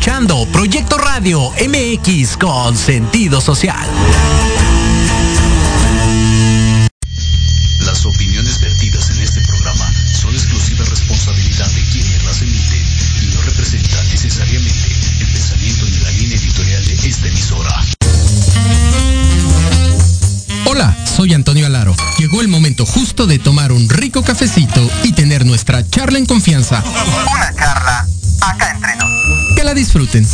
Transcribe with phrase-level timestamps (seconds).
[0.00, 3.86] Escuchando Proyecto Radio MX con sentido social.
[7.80, 12.82] Las opiniones vertidas en este programa son exclusiva responsabilidad de quienes las emiten
[13.24, 14.88] y no representan necesariamente
[15.20, 17.84] el pensamiento ni la línea editorial de esta emisora.
[20.64, 21.94] Hola, soy Antonio Alaro.
[22.16, 26.82] Llegó el momento justo de tomar un rico cafecito y tener nuestra charla en confianza.
[26.86, 27.99] Una charla
[29.74, 30.26] disfruten.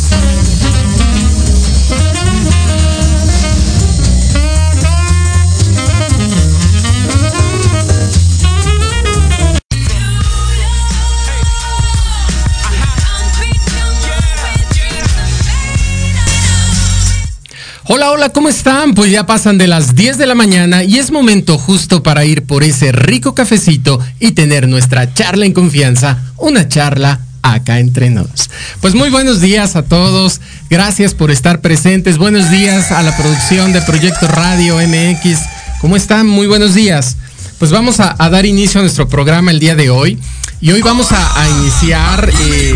[17.89, 18.93] Hola, hola, ¿cómo están?
[18.95, 22.45] Pues ya pasan de las 10 de la mañana y es momento justo para ir
[22.45, 27.21] por ese rico cafecito y tener nuestra charla en confianza, una charla
[27.53, 28.49] acá entre nos.
[28.81, 33.73] Pues muy buenos días a todos, gracias por estar presentes, buenos días a la producción
[33.73, 35.39] de Proyecto Radio MX,
[35.81, 36.27] ¿cómo están?
[36.27, 37.17] Muy buenos días.
[37.59, 40.19] Pues vamos a, dar inicio a nuestro programa el día de hoy
[40.61, 42.29] y hoy vamos a, a iniciar...
[42.41, 42.75] Eh,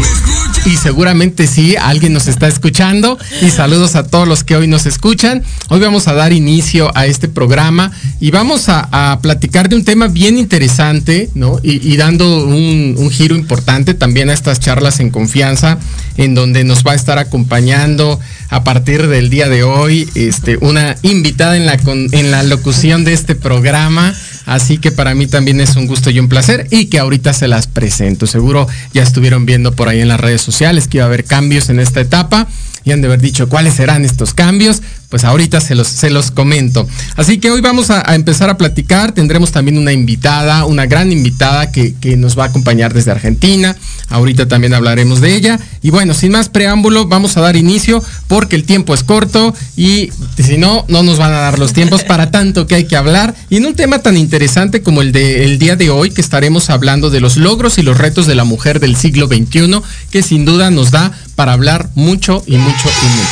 [0.66, 4.86] y seguramente sí, alguien nos está escuchando y saludos a todos los que hoy nos
[4.86, 5.44] escuchan.
[5.70, 10.08] Hoy vamos a dar inicio a este programa y vamos a, platicar de un tema
[10.08, 11.60] bien interesante, ¿no?
[11.64, 15.80] Y, dando un, giro importante también a estas charlas en confianza,
[16.18, 18.20] en donde nos va a estar acompañando
[18.50, 23.14] a partir del día de hoy este, una invitada en la, en la locución de
[23.14, 24.14] este programa.
[24.46, 27.48] Así que para mí también es un gusto y un placer y que ahorita se
[27.48, 28.28] las presento.
[28.28, 31.70] Seguro ya estuvieron viendo por ahí en las redes sociales que iba a haber cambios
[31.70, 32.48] en esta etapa
[32.84, 34.82] y han de haber dicho cuáles serán estos cambios.
[35.10, 36.88] Pues ahorita se los, se los comento.
[37.18, 39.12] Así que hoy vamos a, empezar a platicar.
[39.12, 43.76] Tendremos también una invitada, una gran invitada que, que, nos va a acompañar desde Argentina.
[44.08, 45.60] Ahorita también hablaremos de ella.
[45.82, 50.12] Y bueno, sin más preámbulo, vamos a dar inicio porque el tiempo es corto y
[50.38, 53.36] si no, no nos van a dar los tiempos para tanto que hay que hablar.
[53.50, 56.70] Y en un tema tan interesante como el del de, día de hoy, que estaremos
[56.70, 60.46] hablando de los logros y los retos de la mujer del siglo XXI, que sin
[60.46, 63.30] duda nos da para hablar mucho y mucho y mucho.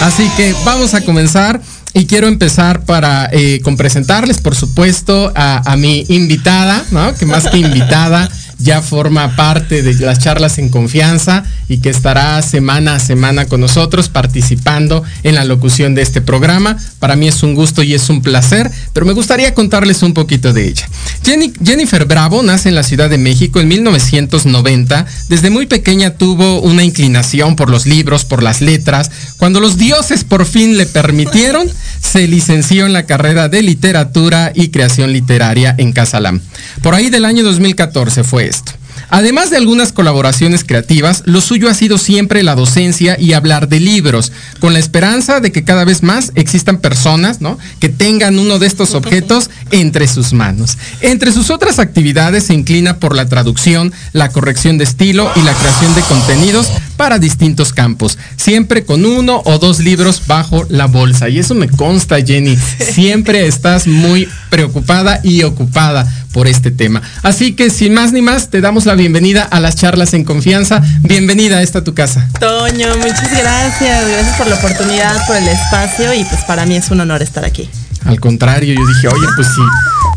[0.00, 1.60] Así que vamos a comenzar
[1.92, 7.14] y quiero empezar para eh, con presentarles, por supuesto, a, a mi invitada, ¿no?
[7.14, 12.42] Que más que invitada ya forma parte de las charlas en confianza y que estará
[12.42, 16.76] semana a semana con nosotros participando en la locución de este programa.
[16.98, 20.52] Para mí es un gusto y es un placer, pero me gustaría contarles un poquito
[20.52, 20.88] de ella.
[21.64, 25.06] Jennifer Bravo nace en la Ciudad de México en 1990.
[25.28, 29.08] Desde muy pequeña tuvo una inclinación por los libros, por las letras.
[29.36, 31.70] Cuando los dioses por fin le permitieron,
[32.00, 36.40] se licenció en la carrera de literatura y creación literaria en Casalam.
[36.82, 38.72] Por ahí del año 2014 fue esto.
[39.10, 43.80] Además de algunas colaboraciones creativas, lo suyo ha sido siempre la docencia y hablar de
[43.80, 47.58] libros, con la esperanza de que cada vez más existan personas ¿no?
[47.80, 50.78] que tengan uno de estos objetos entre sus manos.
[51.00, 55.54] Entre sus otras actividades se inclina por la traducción, la corrección de estilo y la
[55.54, 61.28] creación de contenidos para distintos campos, siempre con uno o dos libros bajo la bolsa.
[61.28, 62.56] Y eso me consta, Jenny.
[62.92, 67.02] Siempre estás muy preocupada y ocupada por este tema.
[67.22, 70.82] Así que sin más ni más, te damos la bienvenida a las charlas en confianza.
[71.02, 72.28] Bienvenida a esta tu casa.
[72.38, 74.08] Toño, muchas gracias.
[74.08, 77.44] Gracias por la oportunidad, por el espacio y pues para mí es un honor estar
[77.44, 77.68] aquí.
[78.04, 79.60] Al contrario, yo dije, oye, pues sí,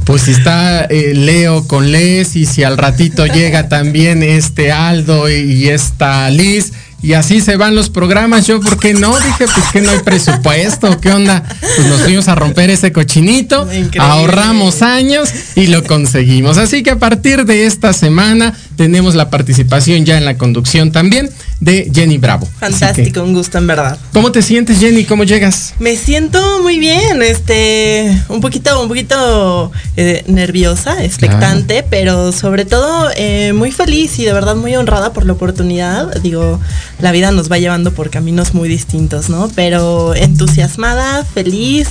[0.05, 5.29] pues si está eh, Leo con Les y si al ratito llega también este Aldo
[5.29, 6.71] y, y esta Liz,
[7.03, 8.47] y así se van los programas.
[8.47, 9.13] Yo, ¿por qué no?
[9.19, 10.99] Dije, pues que no hay presupuesto.
[11.01, 11.43] ¿Qué onda?
[11.59, 13.99] Pues nos fuimos a romper ese cochinito, Increíble.
[13.99, 16.57] ahorramos años y lo conseguimos.
[16.57, 21.29] Así que a partir de esta semana tenemos la participación ya en la conducción también
[21.59, 22.47] de Jenny Bravo.
[22.59, 23.97] Fantástico, que, un gusto en verdad.
[24.11, 25.05] ¿Cómo te sientes, Jenny?
[25.05, 25.73] ¿Cómo llegas?
[25.79, 31.87] Me siento muy bien, este, un poquito, un poquito eh, nerviosa, expectante, claro.
[31.89, 36.13] pero sobre todo eh, muy feliz y de verdad muy honrada por la oportunidad.
[36.21, 36.59] Digo,
[36.99, 39.49] la vida nos va llevando por caminos muy distintos, ¿no?
[39.55, 41.87] Pero entusiasmada, feliz,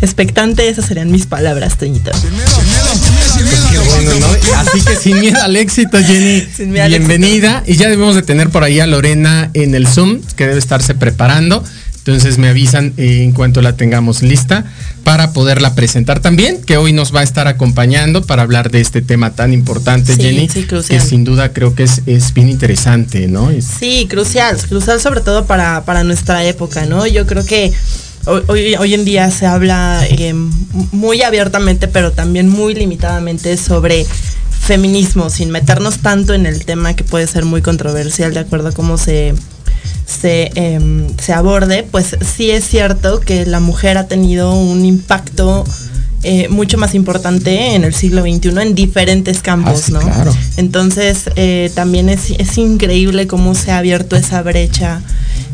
[0.00, 2.12] expectante, esas serían mis palabras, Toñito.
[2.14, 2.94] Sin miedo, sin miedo,
[4.56, 6.46] Así que sin miedo al éxito, Jenny.
[6.88, 7.58] Bienvenida.
[7.58, 7.72] Éxito.
[7.72, 10.94] Y ya debemos de tener por ahí a Lorena en el Zoom, que debe estarse
[10.94, 11.64] preparando.
[12.04, 14.64] Entonces me avisan eh, en cuanto la tengamos lista
[15.04, 19.02] para poderla presentar también, que hoy nos va a estar acompañando para hablar de este
[19.02, 23.28] tema tan importante, sí, Jenny, sí, que sin duda creo que es, es bien interesante,
[23.28, 23.50] ¿no?
[23.60, 27.06] Sí, crucial, crucial sobre todo para, para nuestra época, ¿no?
[27.06, 27.72] Yo creo que
[28.24, 30.32] Hoy, hoy, en día se habla eh,
[30.92, 34.06] muy abiertamente, pero también muy limitadamente sobre
[34.60, 38.72] feminismo, sin meternos tanto en el tema que puede ser muy controversial de acuerdo a
[38.72, 39.34] cómo se,
[40.06, 45.64] se, em, se aborde, pues sí es cierto que la mujer ha tenido un impacto
[46.22, 49.98] eh, mucho más importante en el siglo XXI en diferentes campos, Ah, ¿no?
[50.00, 50.32] claro.
[50.56, 55.02] Entonces eh, también es, es increíble cómo se ha abierto esa brecha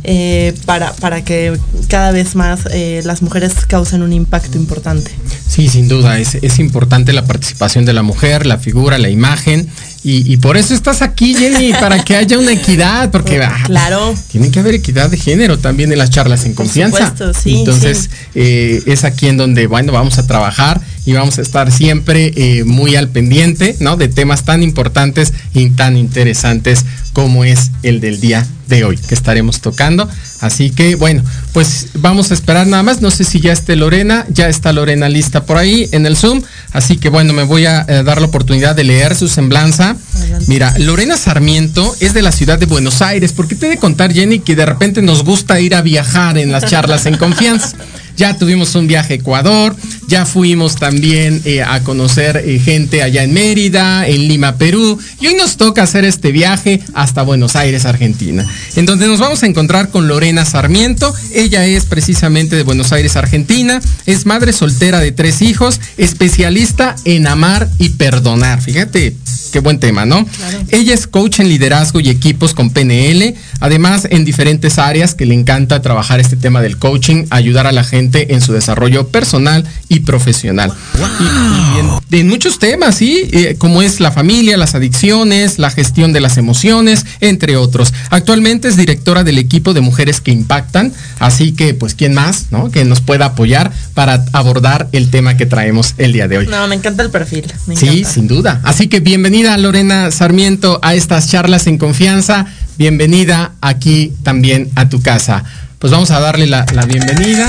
[0.05, 1.59] eh, para, para que
[1.89, 5.11] cada vez más eh, las mujeres causen un impacto importante.
[5.47, 9.69] Sí, sin duda, es, es importante la participación de la mujer, la figura, la imagen.
[10.05, 14.15] Y, y por eso estás aquí, Jenny, para que haya una equidad, porque ah, Claro.
[14.31, 17.09] tiene que haber equidad de género también en las charlas en Por confianza.
[17.11, 18.09] supuesto, sí, Entonces, sí.
[18.37, 22.65] eh, es aquí en donde, bueno, vamos a trabajar y vamos a estar siempre eh,
[22.65, 23.97] muy al pendiente, ¿no?
[23.97, 26.85] De temas tan importantes y tan interesantes
[27.15, 30.07] como es el del día de hoy que estaremos tocando.
[30.41, 31.23] Así que, bueno,
[31.55, 33.01] pues vamos a esperar nada más.
[33.01, 36.43] No sé si ya esté Lorena, ya está Lorena lista por ahí en el Zoom.
[36.73, 39.97] Así que, bueno, me voy a eh, dar la oportunidad de leer su semblanza.
[40.15, 40.45] Adelante.
[40.47, 44.13] Mira, Lorena Sarmiento es de la ciudad de Buenos Aires, porque te he de contar,
[44.13, 47.75] Jenny, que de repente nos gusta ir a viajar en las charlas en confianza.
[48.19, 49.77] Ya tuvimos un viaje a Ecuador,
[50.09, 55.27] ya fuimos también eh, a conocer eh, gente allá en Mérida, en Lima, Perú, y
[55.27, 59.47] hoy nos toca hacer este viaje hasta Buenos Aires, Argentina, en donde nos vamos a
[59.47, 61.15] encontrar con Lorena Sarmiento.
[61.35, 67.27] Ella es precisamente de Buenos Aires, Argentina, es madre soltera de tres hijos, especialista en
[67.27, 68.63] amar y perdonar.
[68.63, 69.15] Fíjate,
[69.49, 70.27] qué buen tema, ¿no?
[70.71, 75.35] Ella es coach en liderazgo y equipos con PNL, además en diferentes áreas que le
[75.35, 80.01] encanta trabajar este tema del coaching, ayudar a la gente en su desarrollo personal y
[80.01, 80.73] profesional.
[81.21, 85.71] Y, y en, en muchos temas, sí, Eh, como es la familia, las adicciones, la
[85.71, 87.93] gestión de las emociones, entre otros.
[88.11, 92.71] Actualmente es directora del equipo de mujeres que impactan, así que pues quién más, ¿no?
[92.71, 96.47] Que nos pueda apoyar para abordar el tema que traemos el día de hoy.
[96.47, 97.45] No, me encanta el perfil.
[97.67, 98.11] Me Sí, encanta.
[98.11, 98.61] sin duda.
[98.65, 99.01] Así que
[99.39, 102.47] bienvenida Lorena Sarmiento a estas charlas en confianza.
[102.77, 105.45] Bienvenida aquí también a tu casa.
[105.79, 107.47] Pues vamos a darle la, la bienvenida.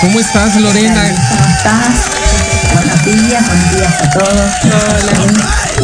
[0.00, 1.02] ¿Cómo estás Lorena?
[1.28, 1.94] ¿Cómo estás?
[2.72, 4.50] Buenos días, buenos días a todos.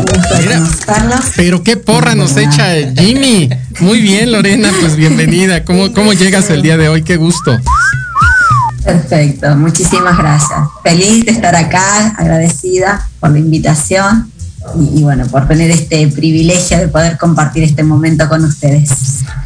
[0.06, 1.24] Conocerlos.
[1.36, 3.50] Pero qué porra nos echa Jimmy.
[3.80, 5.64] Muy bien Lorena, pues bienvenida.
[5.64, 7.02] ¿Cómo, cómo llegas el día de hoy?
[7.02, 7.60] Qué gusto.
[8.86, 10.60] Perfecto, muchísimas gracias.
[10.84, 14.30] Feliz de estar acá, agradecida por la invitación
[14.74, 18.90] y, y bueno, por tener este privilegio de poder compartir este momento con ustedes.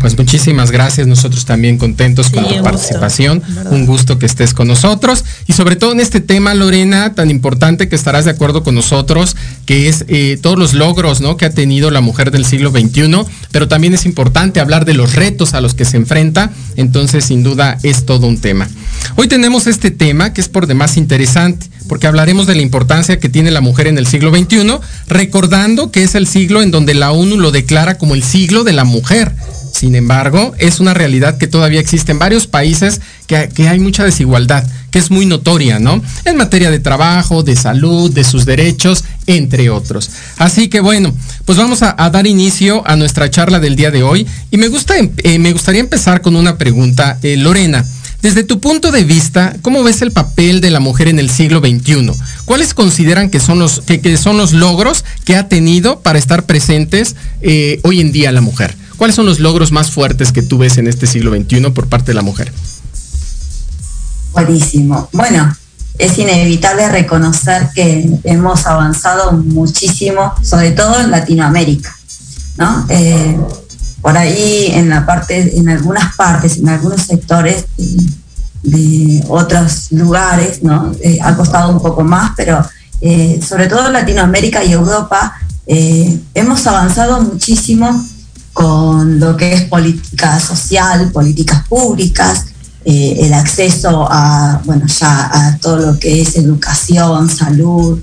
[0.00, 3.72] Pues muchísimas gracias, nosotros también contentos Sí, con tu participación, ¿verdad?
[3.72, 7.88] un gusto que estés con nosotros y sobre todo en este tema, Lorena, tan importante
[7.88, 9.36] que estarás de acuerdo con nosotros,
[9.66, 11.36] que es eh, todos los logros ¿no?
[11.36, 15.14] que ha tenido la mujer del siglo XXI, pero también es importante hablar de los
[15.14, 18.68] retos a los que se enfrenta, entonces sin duda es todo un tema.
[19.16, 23.28] Hoy tenemos este tema que es por demás interesante, porque hablaremos de la importancia que
[23.28, 24.78] tiene la mujer en el siglo XXI,
[25.08, 28.72] recordando que es el siglo en donde la ONU lo declara como el siglo de
[28.72, 29.34] la mujer.
[29.72, 34.64] Sin embargo, es una realidad que todavía existe en varios países que, hay mucha desigualdad,
[34.92, 36.00] que es muy notoria, ¿no?
[36.24, 40.10] En materia de trabajo, de salud, de sus derechos, entre otros.
[40.38, 41.12] Así que bueno,
[41.44, 44.68] pues vamos a, a dar inicio a nuestra charla del día de hoy y me,
[44.68, 47.18] gusta, eh, me gustaría empezar con una pregunta.
[47.24, 47.84] Eh, Lorena,
[48.22, 51.60] desde tu punto de vista, ¿cómo ves el papel de la mujer en el siglo
[51.60, 52.12] XXI?
[52.44, 57.16] ¿Cuáles consideran que son los, que, son los logros que ha tenido para estar presentes
[57.40, 58.76] eh, hoy en día la mujer?
[58.98, 62.08] ¿Cuáles son los logros más fuertes que tú ves en este siglo XXI por parte
[62.08, 62.52] de la mujer?
[64.32, 65.08] Buenísimo.
[65.12, 65.56] Bueno,
[65.98, 71.96] es inevitable reconocer que hemos avanzado muchísimo, sobre todo en Latinoamérica,
[72.58, 72.86] ¿no?
[72.90, 73.38] Eh,
[74.00, 77.66] por ahí en la parte, en algunas partes, en algunos sectores
[78.62, 80.92] de, otros lugares, ¿no?
[81.02, 82.64] Eh, ha costado un poco más, pero
[83.00, 85.34] eh, sobre todo Latinoamérica y Europa
[85.66, 88.04] eh, hemos avanzado muchísimo
[88.52, 92.46] con lo que es política social, políticas públicas,
[92.82, 98.00] el acceso a, bueno, ya a todo lo que es educación, salud,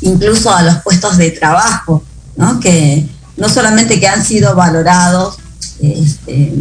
[0.00, 2.04] incluso a los puestos de trabajo,
[2.36, 2.58] ¿no?
[2.60, 3.06] que
[3.38, 5.38] no solamente que han sido valorados,
[5.80, 6.54] este,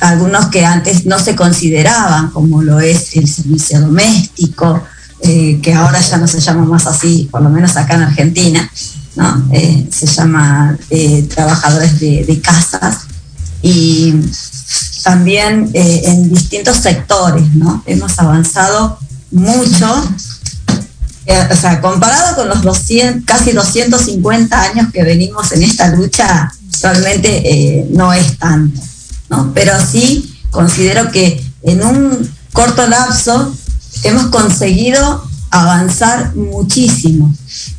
[0.00, 4.82] algunos que antes no se consideraban, como lo es el servicio doméstico,
[5.20, 8.70] eh, que ahora ya no se llama más así, por lo menos acá en Argentina,
[9.16, 9.48] ¿no?
[9.52, 13.06] Eh, se llama eh, trabajadores de, de, casas
[13.62, 14.14] y
[15.02, 17.82] también en distintos sectores, ¿no?
[17.86, 18.98] Hemos avanzado
[19.30, 20.04] mucho,
[21.26, 26.52] o sea, comparado con los 200, casi 250 años que venimos en esta lucha,
[26.82, 28.80] realmente eh, no es tanto,
[29.30, 29.52] ¿no?
[29.54, 33.54] Pero sí considero que en un corto lapso
[34.02, 37.34] hemos conseguido avanzar muchísimo.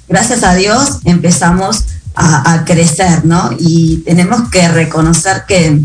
[0.07, 1.83] Gracias a Dios empezamos
[2.15, 3.49] a, crecer, ¿no?
[3.59, 5.81] Y tenemos que reconocer que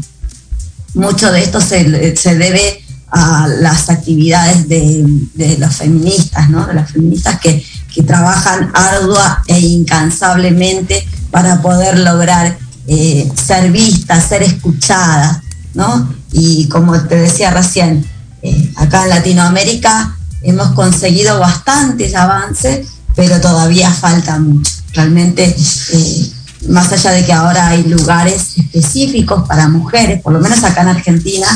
[0.94, 2.79] mucho de esto se, debe
[3.10, 6.66] a las actividades de, de, los feministas, ¿no?
[6.66, 14.28] De las feministas que, que trabajan ardua e incansablemente para poder lograr eh, ser vistas,
[14.28, 15.38] ser escuchadas,
[15.74, 16.12] ¿no?
[16.32, 18.04] Y como te decía recién,
[18.42, 24.70] eh, acá en Latinoamérica hemos conseguido bastantes avances, pero todavía falta mucho.
[24.94, 25.54] Realmente,
[25.92, 26.32] eh,
[26.68, 30.88] más allá de que ahora hay lugares específicos para mujeres, por lo menos acá en
[30.88, 31.46] Argentina,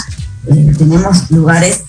[0.79, 1.83] tenemos lugares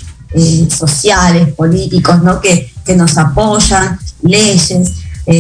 [0.70, 2.42] sociales, políticos, ¿no?
[2.42, 4.92] que, que nos apoyan, leyes,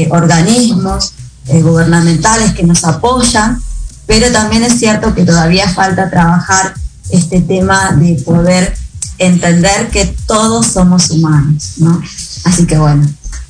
[0.10, 1.14] organismos
[1.48, 3.60] gubernamentales que nos apoyan
[4.08, 6.74] pero también es cierto que todavía falta trabajar
[7.10, 8.76] este tema de poder
[9.18, 12.02] entender que todos somos humanos, ¿no?
[12.44, 13.08] Así que bueno,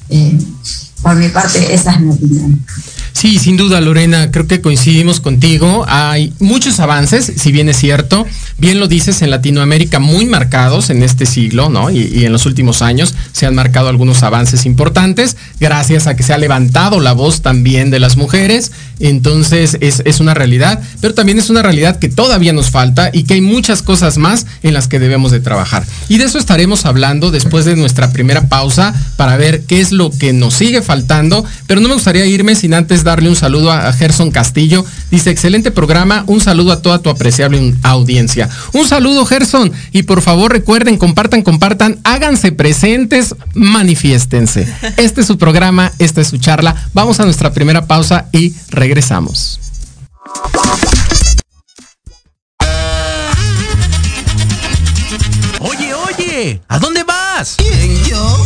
[0.09, 0.37] eh,
[1.01, 2.65] por mi parte esa es mi opinión.
[3.15, 5.85] Sí, sin duda, Lorena, creo que coincidimos contigo.
[5.87, 8.25] Hay muchos avances, si bien es cierto,
[8.57, 11.89] bien lo dices, en Latinoamérica muy marcados en este siglo, ¿no?
[11.89, 16.33] Y, en los últimos años se han marcado algunos avances importantes, gracias a que se
[16.33, 18.73] ha levantado la voz también de las mujeres.
[18.99, 23.23] Entonces es, es una realidad, pero también es una realidad que todavía nos falta y
[23.23, 25.85] que hay muchas cosas más en las que debemos de trabajar.
[26.09, 30.11] Y de eso estaremos hablando después de nuestra primera pausa para ver qué es lo
[30.11, 33.93] que nos sigue faltando, pero no me gustaría irme sin antes darle un saludo a
[33.93, 34.83] Gerson Castillo.
[35.09, 38.49] Dice, excelente programa, un saludo a toda tu apreciable audiencia.
[38.73, 44.67] Un saludo Gerson y por favor recuerden, compartan, compartan, háganse presentes, manifiéstense.
[44.97, 46.75] Este es su programa, esta es su charla.
[46.93, 49.61] Vamos a nuestra primera pausa y regresamos.
[55.59, 57.55] Oye, oye, ¿a dónde vas?
[57.57, 58.45] ¿Quién, yo?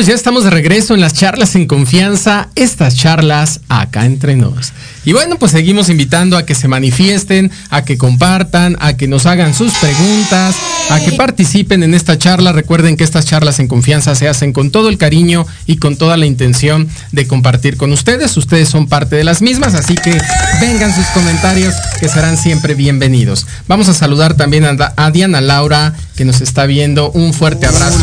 [0.00, 4.72] Pues ya estamos de regreso en las charlas en confianza, estas charlas acá entre nos.
[5.04, 9.26] Y bueno, pues seguimos invitando a que se manifiesten, a que compartan, a que nos
[9.26, 10.56] hagan sus preguntas,
[10.88, 12.52] a que participen en esta charla.
[12.52, 16.16] Recuerden que estas charlas en confianza se hacen con todo el cariño y con toda
[16.16, 18.34] la intención de compartir con ustedes.
[18.38, 20.18] Ustedes son parte de las mismas, así que
[20.62, 23.46] vengan sus comentarios que serán siempre bienvenidos.
[23.68, 27.10] Vamos a saludar también a, Diana Laura, que nos está viendo.
[27.10, 27.98] Un fuerte abrazo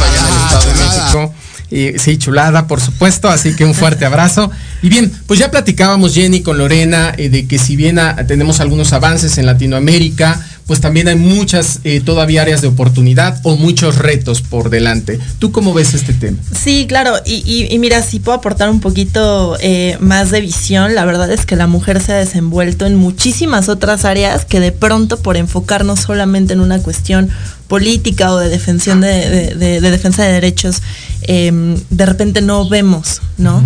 [1.69, 4.49] Sí, chulada, por supuesto, así que un fuerte abrazo.
[4.81, 8.93] Y bien, pues ya platicábamos Jenny con Lorena eh, de que si bien tenemos algunos
[8.93, 14.41] avances en Latinoamérica, pues también hay muchas eh, todavía áreas de oportunidad o muchos retos
[14.41, 15.17] por delante.
[15.39, 16.37] ¿Tú cómo ves este tema?
[16.53, 21.31] Sí, claro, y, mira, si puedo aportar un poquito eh, más de visión, la verdad
[21.31, 25.37] es que la mujer se ha desenvuelto en muchísimas otras áreas que de pronto por
[25.37, 27.29] enfocarnos solamente en una cuestión
[27.69, 30.81] política o de defensión de, defensa de derechos,
[31.21, 33.63] em, de repente no vemos, ¿no?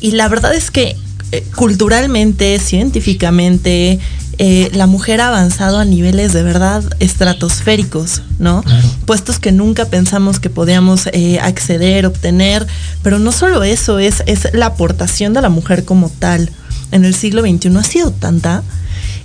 [0.00, 0.96] Y la verdad es que
[1.34, 3.98] eh, culturalmente, científicamente,
[4.38, 8.64] eh, la mujer ha avanzado a niveles de verdad estratosféricos, ¿no?
[9.06, 12.66] Puestos que nunca pensamos que podíamos eh, acceder, obtener,
[13.02, 16.50] pero no solo eso, es, es la aportación de la mujer como tal.
[16.92, 18.62] En el siglo XXI ha sido tanta.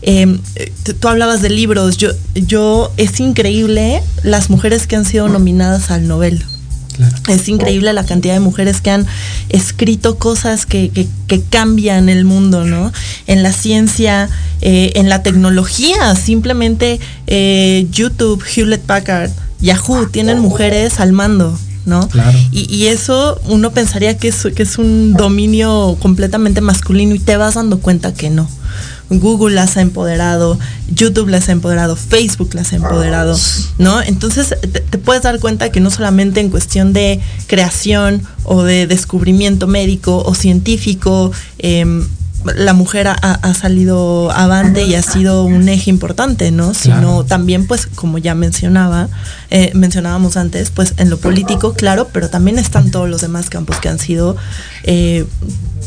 [0.02, 0.40] Em,
[1.00, 6.08] tú hablabas de libros, yo, yo, es increíble las mujeres que han sido nominadas al
[6.08, 6.44] Nobel.
[7.28, 9.06] Es increíble la cantidad de mujeres que han
[9.50, 11.08] escrito cosas que,
[11.50, 12.92] cambian el mundo, ¿no?
[13.28, 14.30] En la ciencia,
[14.62, 19.32] eh, en la tecnología, simplemente eh, YouTube, Hewlett Packard,
[19.62, 22.10] Yahoo, tienen mujeres al mando, ¿no?
[22.52, 27.38] Y, y, eso uno pensaría que es, que es un dominio completamente masculino y te
[27.38, 28.50] vas dando cuenta que no.
[29.10, 30.60] Google las ha empoderado,
[30.94, 33.38] YouTube las ha empoderado, Facebook las ha empoderado,
[33.78, 34.02] ¿no?
[34.02, 39.68] Entonces te, puedes dar cuenta que no solamente en cuestión de creación o de descubrimiento
[39.68, 42.06] médico o científico, em,
[42.56, 46.74] la mujer ha, salido avante y ha sido un eje importante, ¿no?
[46.74, 49.10] Sino también, pues, como ya mencionaba,
[49.50, 53.80] eh, mencionábamos antes, pues en lo político, claro, pero también están todos los demás campos
[53.80, 54.38] que han sido
[54.84, 55.26] eh,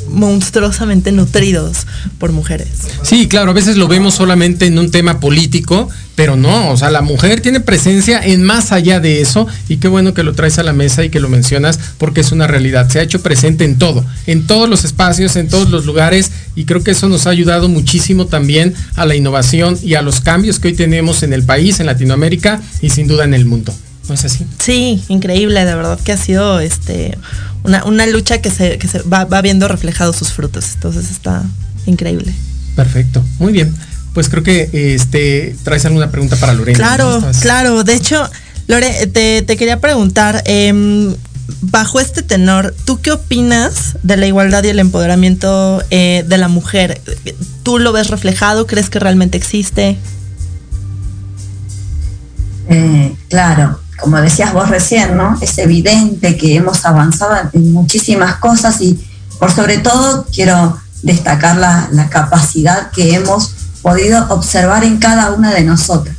[0.08, 1.86] monstruosamente nutridos
[2.18, 2.68] por mujeres.
[3.02, 6.90] Sí, claro, a veces lo vemos solamente en un tema político, pero no, o sea,
[6.90, 10.58] la mujer tiene presencia en más allá de eso y qué bueno que lo traes
[10.58, 13.64] a la mesa y que lo mencionas porque es una realidad, se ha hecho presente
[13.64, 17.26] en todo, en todos los espacios, en todos los lugares y creo que eso nos
[17.26, 21.32] ha ayudado muchísimo también a la innovación y a los cambios que hoy tenemos en
[21.32, 23.74] el país, en Latinoamérica y sin duda en el mundo.
[24.08, 24.44] ¿No es así?
[24.58, 27.16] Sí, increíble, de verdad que ha sido este
[27.64, 30.72] una, lucha que se, que se va, viendo reflejados sus frutos.
[30.74, 31.42] Entonces está
[31.86, 32.32] increíble.
[32.76, 33.74] Perfecto, muy bien.
[34.14, 36.76] Pues creo que este traes alguna pregunta para Lorena.
[36.76, 37.82] Claro, claro.
[37.82, 38.28] De hecho,
[38.66, 41.14] Lore, te, quería preguntar, em,
[41.62, 46.48] bajo este tenor, ¿tú qué opinas de la igualdad y el empoderamiento eh, de la
[46.48, 47.00] mujer?
[47.62, 48.66] ¿Tú lo ves reflejado?
[48.66, 49.96] ¿Crees que realmente existe?
[52.68, 55.38] Eh, claro, como decías vos recién, ¿no?
[55.40, 58.98] Es evidente que hemos avanzado en muchísimas cosas y
[59.38, 65.62] por sobre todo quiero destacar la, capacidad que hemos podido observar en cada una de
[65.62, 66.16] nosotras.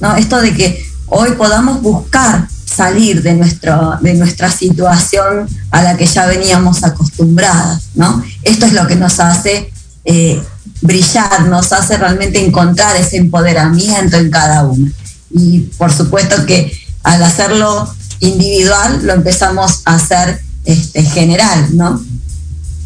[0.00, 0.16] ¿no?
[0.16, 6.06] Esto de que hoy podamos buscar salir de, nuestro, de nuestra situación a la que
[6.06, 7.82] ya veníamos acostumbradas.
[7.94, 8.22] ¿no?
[8.42, 9.72] Esto es lo que nos hace
[10.04, 10.42] eh,
[10.80, 14.90] brillar, nos hace realmente encontrar ese empoderamiento en cada una.
[15.30, 22.02] Y por supuesto que al hacerlo individual lo empezamos a hacer este, general, ¿no?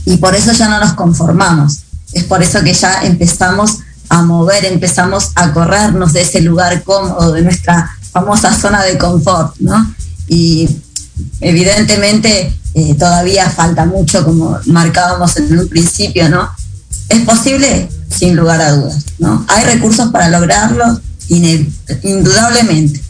[0.06, 1.80] Y por eso ya no nos conformamos.
[2.12, 7.32] Es por eso que ya empezamos a mover, empezamos a corrernos de ese lugar cómodo,
[7.32, 9.94] de nuestra famosa zona de confort, ¿no?
[10.28, 10.68] Y
[11.40, 16.48] evidentemente eh, todavía falta mucho, como marcábamos en un principio, ¿no?
[17.08, 19.44] Es posible, sin lugar a dudas, ¿no?
[19.48, 23.02] Hay recursos para lograrlo, indudablemente,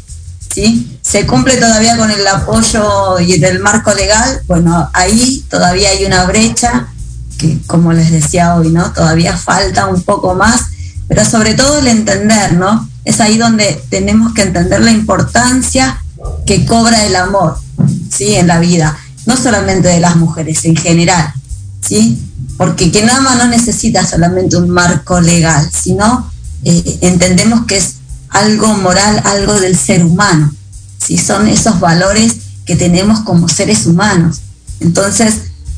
[0.52, 0.95] ¿sí?
[1.08, 6.24] Se cumple todavía con el apoyo y del marco legal, bueno, ahí todavía hay una
[6.24, 6.88] brecha
[7.38, 8.92] que, como les decía hoy, ¿no?
[8.92, 10.62] Todavía falta un poco más,
[11.06, 12.88] pero sobre todo el entender, ¿no?
[13.04, 16.02] Es ahí donde tenemos que entender la importancia
[16.44, 17.56] que cobra el amor,
[18.10, 18.34] ¿sí?
[18.34, 21.32] En la vida, no solamente de las mujeres, en general,
[21.86, 22.20] ¿sí?
[22.58, 26.32] Porque quien ama no necesita solamente un marco legal, sino
[26.64, 27.94] eh, entendemos que es
[28.30, 30.52] algo moral, algo del ser humano.
[31.06, 34.40] Si Son esos valores que tenemos como seres humanos.
[34.80, 35.34] Entonces,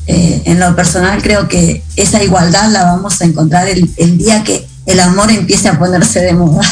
[0.07, 4.67] eh, en lo personal creo que esa igualdad la vamos a encontrar el, día que
[4.87, 6.67] el amor empiece a ponerse de moda.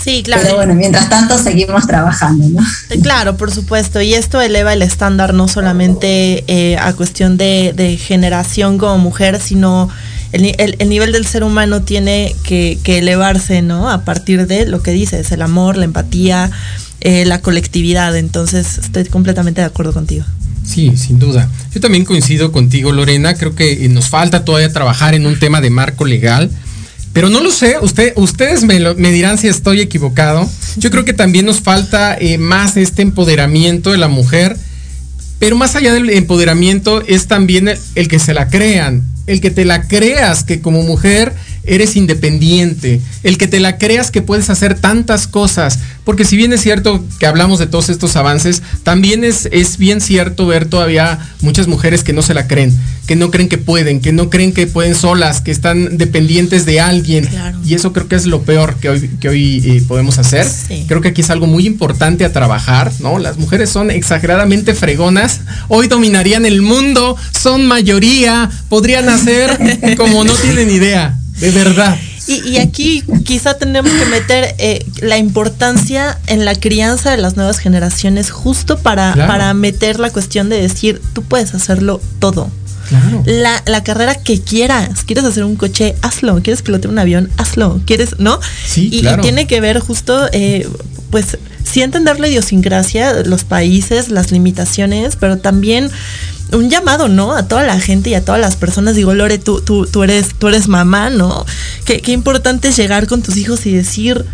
[0.00, 0.42] Sí, claro.
[0.44, 2.64] Pero bueno, mientras tanto seguimos trabajando, ¿no?
[3.02, 4.00] Claro, por supuesto.
[4.00, 9.40] Y esto eleva el estándar no solamente eh, a cuestión de, de, generación como mujer,
[9.40, 9.88] sino
[10.34, 13.88] el, el, el, nivel del ser humano tiene que, que, elevarse, ¿no?
[13.88, 16.50] A partir de lo que dices, el amor, la empatía,
[17.00, 18.16] eh, la colectividad.
[18.16, 20.24] Entonces, estoy completamente de acuerdo contigo.
[20.64, 21.48] Sí, sin duda.
[21.72, 23.34] Yo también coincido contigo, Lorena.
[23.34, 26.50] Creo que nos falta todavía trabajar en un tema de marco legal.
[27.12, 30.50] Pero no lo sé, usted, ustedes me, lo, me, dirán si estoy equivocado.
[30.76, 34.56] Yo creo que también nos falta eh, más este empoderamiento de la mujer.
[35.38, 39.64] Pero más allá del empoderamiento es también el que se la crean, el que te
[39.64, 41.32] la creas que como mujer
[41.66, 46.52] eres independiente, el que te la creas que puedes hacer tantas cosas, porque si bien
[46.52, 51.18] es cierto que hablamos de todos estos avances, también es, es bien cierto ver todavía
[51.40, 54.52] muchas mujeres que no se la creen, que no creen que pueden, que no creen
[54.52, 57.26] que pueden solas, que están dependientes de alguien.
[57.26, 57.58] Claro.
[57.64, 60.46] Y eso creo que es lo peor que hoy, que hoy eh, podemos hacer.
[60.46, 60.84] Sí.
[60.86, 63.18] Creo que aquí es algo muy importante a trabajar, ¿no?
[63.18, 70.34] Las mujeres son exageradamente fregonas, hoy dominarían el mundo, son mayoría, podrían hacer como no
[70.34, 71.18] tienen idea.
[71.40, 71.98] De verdad.
[72.26, 77.36] Y, y, aquí quizá tenemos que meter eh, la importancia en la crianza de las
[77.36, 79.30] nuevas generaciones justo para, claro.
[79.30, 82.50] para meter la cuestión de decir, tú puedes hacerlo todo.
[82.88, 83.22] Claro.
[83.26, 85.04] La, la, carrera que quieras.
[85.04, 85.96] ¿Quieres hacer un coche?
[86.02, 86.40] Hazlo.
[86.42, 87.30] ¿Quieres pilotear un avión?
[87.36, 87.80] Hazlo.
[87.84, 88.18] ¿Quieres?
[88.18, 88.38] ¿No?
[88.66, 89.20] Sí, y, claro.
[89.20, 90.68] y tiene que ver justo, eh,
[91.10, 95.90] pues, sí entender la idiosincrasia, los países, las limitaciones, pero también
[96.54, 97.34] un llamado, ¿no?
[97.34, 98.96] A toda la gente y a todas las personas.
[98.96, 101.44] Digo, Lore, tú, tú, tú, eres, tú eres mamá, ¿no?
[101.84, 104.24] Qué, qué importante es llegar con tus hijos y decir,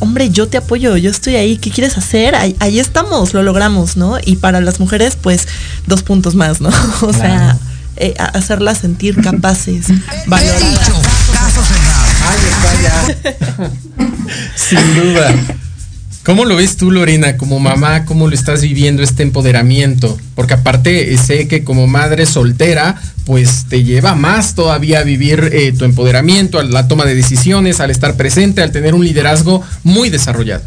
[0.00, 2.34] hombre, yo te apoyo, yo estoy ahí, ¿qué quieres hacer?
[2.34, 4.18] Ahí, ahí estamos, lo logramos, ¿no?
[4.24, 5.46] Y para las mujeres, pues,
[5.86, 6.70] dos puntos más, ¿no?
[7.02, 7.12] O claro.
[7.12, 7.58] sea,
[7.96, 9.86] eh, hacerlas sentir capaces,
[10.26, 10.90] valoradas.
[14.56, 15.34] Sin duda.
[16.24, 18.04] ¿Cómo lo ves tú, Lorena, como mamá?
[18.04, 20.18] ¿Cómo lo estás viviendo este empoderamiento?
[20.34, 25.72] Porque aparte sé que como madre soltera, pues te lleva más todavía a vivir eh,
[25.72, 30.10] tu empoderamiento, a la toma de decisiones, al estar presente, al tener un liderazgo muy
[30.10, 30.62] desarrollado.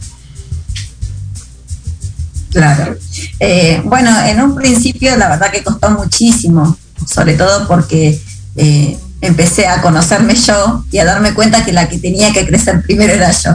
[2.51, 2.97] Claro.
[3.39, 8.19] Eh, bueno, en un principio la verdad que costó muchísimo, sobre todo porque
[8.55, 12.81] eh, empecé a conocerme yo y a darme cuenta que la que tenía que crecer
[12.81, 13.51] primero era yo,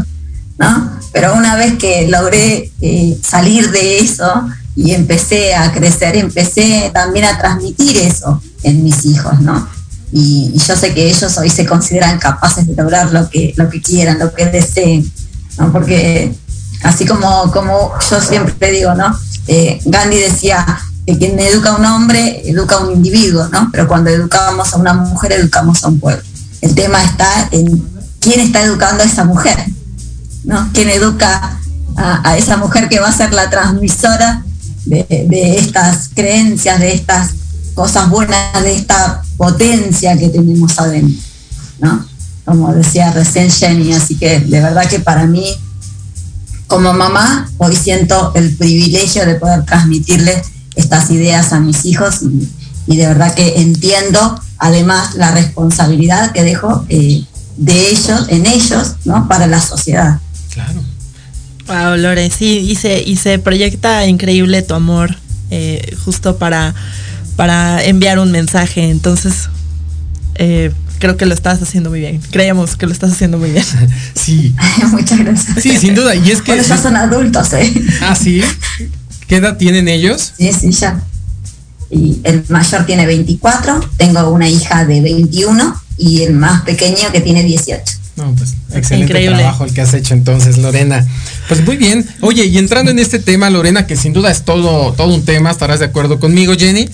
[0.58, 0.98] ¿no?
[1.12, 7.24] pero una vez que logré eh, salir de eso y empecé a crecer, empecé también
[7.24, 9.68] a transmitir eso en mis hijos, ¿no?
[10.12, 13.82] Y, yo sé que ellos hoy se consideran capaces de lograr lo que, lo que
[13.82, 15.10] quieran, lo que deseen.
[15.72, 16.32] Porque
[16.84, 19.18] así como, como yo siempre digo, ¿no?
[19.48, 20.64] Eh, Gandhi decía
[21.04, 23.68] que quien educa a un hombre educa a un individuo, ¿no?
[23.72, 26.22] Pero cuando educamos a una mujer, educamos a un pueblo.
[26.60, 27.84] El tema está en
[28.20, 29.58] quién está educando a esa mujer,
[30.48, 30.70] ¿no?
[30.72, 31.60] Quien educa
[31.94, 34.42] a, esa mujer que va a ser la transmisora
[34.86, 37.32] de, estas creencias, de estas
[37.74, 41.20] cosas buenas, de esta potencia que tenemos adentro,
[41.80, 42.06] ¿no?
[42.46, 45.44] Como decía recién Jenny, así que de verdad que para mí,
[46.66, 52.48] como mamá, hoy siento el privilegio de poder transmitirles estas ideas a mis hijos y,
[52.86, 57.22] y de verdad que entiendo además la responsabilidad que dejo eh,
[57.58, 59.28] de ellos, en ellos, ¿no?
[59.28, 60.20] Para la sociedad.
[60.58, 60.82] Claro.
[61.68, 65.16] Wow, Lore, sí, y se, y se proyecta increíble tu amor
[65.50, 66.74] eh, justo para,
[67.36, 68.90] para enviar un mensaje.
[68.90, 69.48] Entonces,
[70.34, 72.20] eh, creo que lo estás haciendo muy bien.
[72.30, 73.64] Creemos que lo estás haciendo muy bien.
[74.14, 74.54] Sí.
[74.90, 75.62] Muchas gracias.
[75.62, 76.14] Sí, sin duda.
[76.14, 76.52] Y es que.
[76.52, 77.72] Bueno, ya son adultos, ¿eh?
[78.02, 78.42] Ah, sí.
[79.28, 80.32] ¿Qué edad tienen ellos?
[80.36, 81.00] Sí, sí, ya.
[81.90, 87.20] Y el mayor tiene 24, tengo una hija de 21 y el más pequeño que
[87.20, 87.97] tiene 18.
[88.18, 89.36] No, pues excelente Increíble.
[89.38, 91.06] trabajo el que has hecho entonces, Lorena.
[91.46, 92.04] Pues muy bien.
[92.20, 95.52] Oye, y entrando en este tema, Lorena, que sin duda es todo, todo un tema,
[95.52, 96.88] estarás de acuerdo conmigo, Jenny.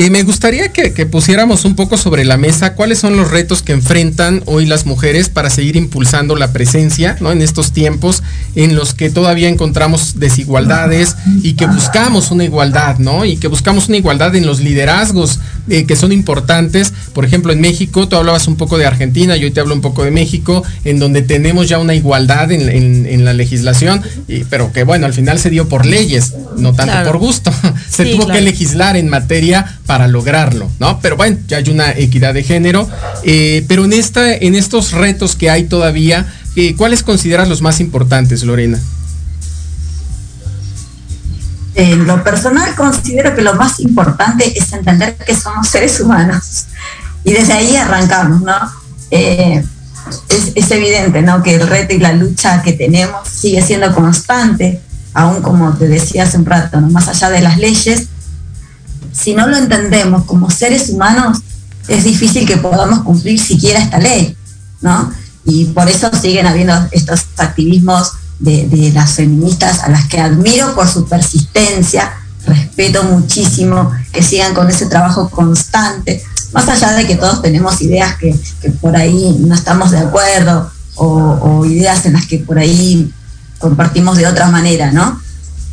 [0.00, 3.62] Eh, me gustaría que, que, pusiéramos un poco sobre la mesa cuáles son los retos
[3.62, 7.32] que enfrentan hoy las mujeres para seguir impulsando la presencia ¿no?
[7.32, 8.22] en estos tiempos
[8.54, 13.24] en los que todavía encontramos desigualdades y que buscamos una igualdad, ¿no?
[13.24, 16.92] Y que buscamos una igualdad en los liderazgos eh, que son importantes.
[17.12, 19.80] Por ejemplo, en México, tú hablabas un poco de Argentina, yo hoy te hablo un
[19.80, 24.44] poco de México, en donde tenemos ya una igualdad en, en, en la legislación, y,
[24.44, 27.10] pero que bueno, al final se dio por leyes, no tanto claro.
[27.10, 27.52] por gusto.
[27.90, 28.38] se sí, tuvo claro.
[28.38, 31.00] que legislar en materia para lograrlo, ¿no?
[31.00, 32.86] Pero bueno, ya hay una equidad de género.
[33.24, 37.80] Eh, pero en, esta, en estos retos que hay todavía, eh, ¿cuáles consideras los más
[37.80, 38.78] importantes, Lorena?
[41.74, 46.66] En lo personal considero que lo más importante es entender que somos seres humanos
[47.24, 48.58] y desde ahí arrancamos, ¿no?
[49.10, 49.64] Eh,
[50.28, 51.42] es, es, evidente, ¿no?
[51.42, 54.82] Que el reto y la lucha que tenemos sigue siendo constante,
[55.14, 56.90] aún como te decía hace un rato, ¿no?
[56.90, 58.08] Más allá de las leyes,
[59.18, 61.38] si no lo entendemos como seres humanos,
[61.88, 64.36] es difícil que podamos cumplir siquiera esta ley,
[64.80, 65.12] ¿no?
[65.44, 70.86] Y por eso siguen habiendo estos activismos de, las feministas a las que admiro por
[70.86, 72.12] su persistencia,
[72.46, 78.16] respeto muchísimo, que sigan con ese trabajo constante, más allá de que todos tenemos ideas
[78.16, 82.58] que, que por ahí no estamos de acuerdo o, o, ideas en las que por
[82.58, 83.12] ahí
[83.58, 85.20] compartimos de otra manera, ¿no?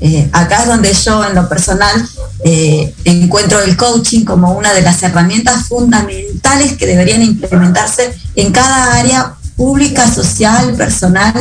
[0.01, 2.10] Eh, acá es donde yo en lo personal
[2.43, 8.99] eh, encuentro el coaching como una de las herramientas fundamentales que deberían implementarse en cada
[8.99, 11.34] área pública, social, personal,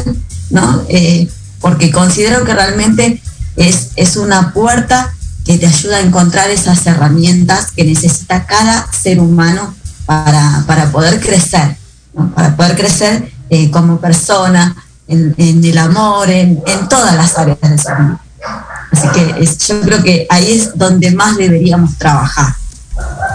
[0.50, 0.84] ¿no?
[0.88, 1.28] Eh,
[1.60, 3.20] porque considero que realmente
[3.56, 5.12] es, es una puerta
[5.44, 9.74] que te ayuda a encontrar esas herramientas que necesita cada ser humano
[10.06, 11.76] para, para poder crecer,
[12.34, 13.32] para poder crecer
[13.70, 14.74] como persona,
[15.08, 18.20] en, en el amor, en, en, todas las áreas de su vida.
[18.92, 22.54] Así que es, yo creo que ahí es donde más deberíamos trabajar.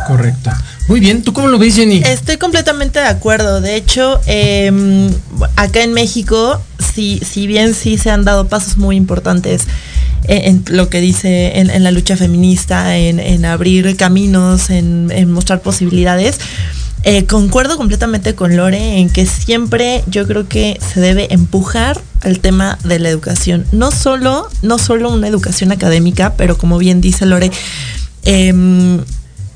[0.07, 0.51] Correcto.
[0.87, 2.01] Muy bien, ¿tú cómo lo ves, Jenny?
[2.03, 3.61] Estoy completamente de acuerdo.
[3.61, 5.11] De hecho, eh,
[5.55, 6.59] acá en México,
[6.93, 9.67] si, si bien sí se han dado pasos muy importantes
[10.23, 15.31] en, en lo que dice en, en, la lucha feminista, en, en abrir caminos, en,
[15.31, 16.39] mostrar posibilidades,
[17.03, 22.39] eh, concuerdo completamente con Lore en que siempre yo creo que se debe empujar al
[22.39, 23.65] tema de la educación.
[23.71, 27.51] No solo, no solo una educación académica, pero como bien dice Lore,
[28.25, 28.99] eh,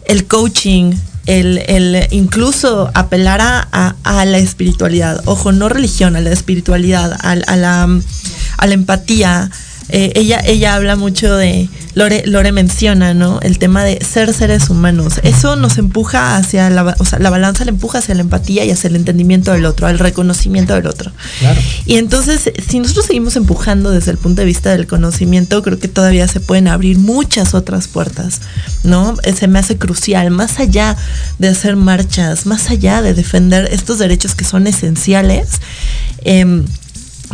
[0.06, 0.94] el coaching,
[1.26, 7.32] el, el, incluso apelar a, a, la espiritualidad, ojo, no religión, a la espiritualidad, a,
[7.32, 7.88] a la,
[8.58, 9.50] a la empatía.
[9.96, 13.40] Eh, ella, ella habla mucho de, Lore, Lore menciona, ¿no?
[13.42, 15.20] El tema de ser seres humanos.
[15.22, 18.72] Eso nos empuja hacia la, o sea, la balanza le empuja hacia la empatía y
[18.72, 21.12] hacia el entendimiento del otro, al reconocimiento del otro.
[21.38, 21.62] Claro.
[21.86, 25.88] Y entonces, si nosotros seguimos empujando desde el punto de vista del conocimiento, creo que
[25.88, 28.42] todavía se pueden abrir muchas otras puertas,
[28.84, 29.16] ¿no?
[29.38, 30.98] Se me hace crucial, más allá
[31.38, 35.50] de hacer marchas, más allá de defender estos derechos que son esenciales.
[36.26, 36.64] Eh,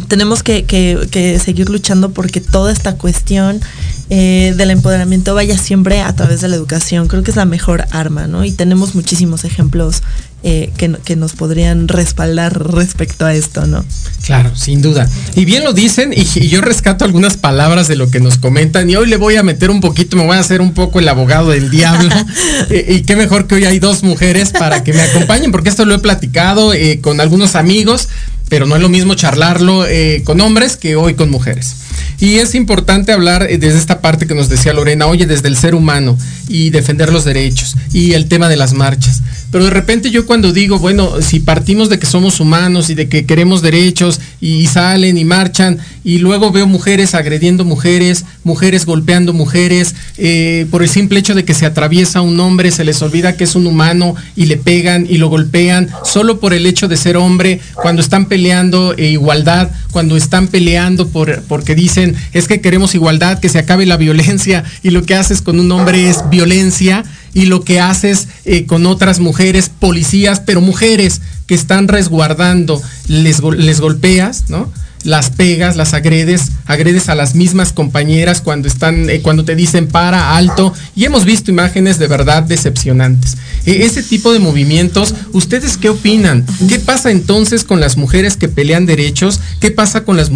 [0.08, 3.62] tenemos que, que, que, seguir luchando porque toda esta cuestión
[4.10, 7.08] eh, del empoderamiento vaya siempre a través de la educación.
[7.08, 8.44] Creo que es la mejor arma, ¿no?
[8.44, 10.02] Y tenemos muchísimos ejemplos
[10.42, 13.84] eh, que, que, nos podrían respaldar respecto a esto, ¿no?
[14.26, 15.10] Claro, sin duda.
[15.36, 18.90] Y bien lo dicen, y, y, yo rescato algunas palabras de lo que nos comentan,
[18.90, 21.10] y hoy le voy a meter un poquito, me voy a hacer un poco el
[21.10, 22.16] abogado del diablo,
[22.70, 25.84] y, y, qué mejor que hoy hay dos mujeres para que me acompañen, porque esto
[25.84, 28.08] lo he platicado eh, con algunos amigos,
[28.50, 31.76] pero no es lo mismo charlarlo eh, con hombres que hoy con mujeres.
[32.20, 35.56] Y es importante hablar eh, desde esta parte que nos decía Lorena, oye, desde el
[35.56, 36.18] ser humano
[36.50, 39.22] y defender los derechos y el tema de las marchas.
[39.52, 43.08] Pero de repente yo cuando digo, bueno, si partimos de que somos humanos y de
[43.08, 49.32] que queremos derechos y, salen y marchan y luego veo mujeres agrediendo mujeres, mujeres golpeando
[49.32, 53.38] mujeres, eh, por el simple hecho de que se atraviesa un hombre, se les olvida
[53.38, 56.98] que es un humano y le pegan y lo golpean solo por el hecho de
[56.98, 62.60] ser hombre, cuando están peleando eh, igualdad, cuando están peleando por, porque dicen es que
[62.60, 66.28] queremos igualdad, que se acabe la violencia y lo que haces con un hombre es
[66.32, 72.82] violencia y lo que haces eh, con otras mujeres, policías, pero mujeres que están resguardando,
[73.08, 74.72] les, les golpeas, ¿no?
[75.04, 79.88] Las pegas, las agredes, agredes a las mismas compañeras cuando están, eh, cuando te dicen
[79.88, 83.38] para, alto, y hemos visto imágenes de verdad decepcionantes.
[83.66, 86.46] Eh, ese tipo de movimientos, ¿ustedes qué opinan?
[86.68, 89.40] ¿Qué pasa entonces con las mujeres que pelean derechos?
[89.60, 90.32] ¿Qué pasa con las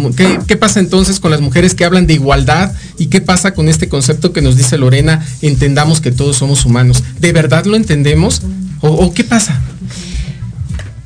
[0.46, 2.72] qué, pasa entonces con las mujeres que hablan de igualdad?
[2.98, 5.26] ¿Y qué pasa con este concepto que nos dice Lorena?
[5.42, 7.02] Entendamos que todos somos humanos.
[7.18, 8.42] ¿De verdad lo entendemos?
[8.80, 9.62] ¿O, qué pasa?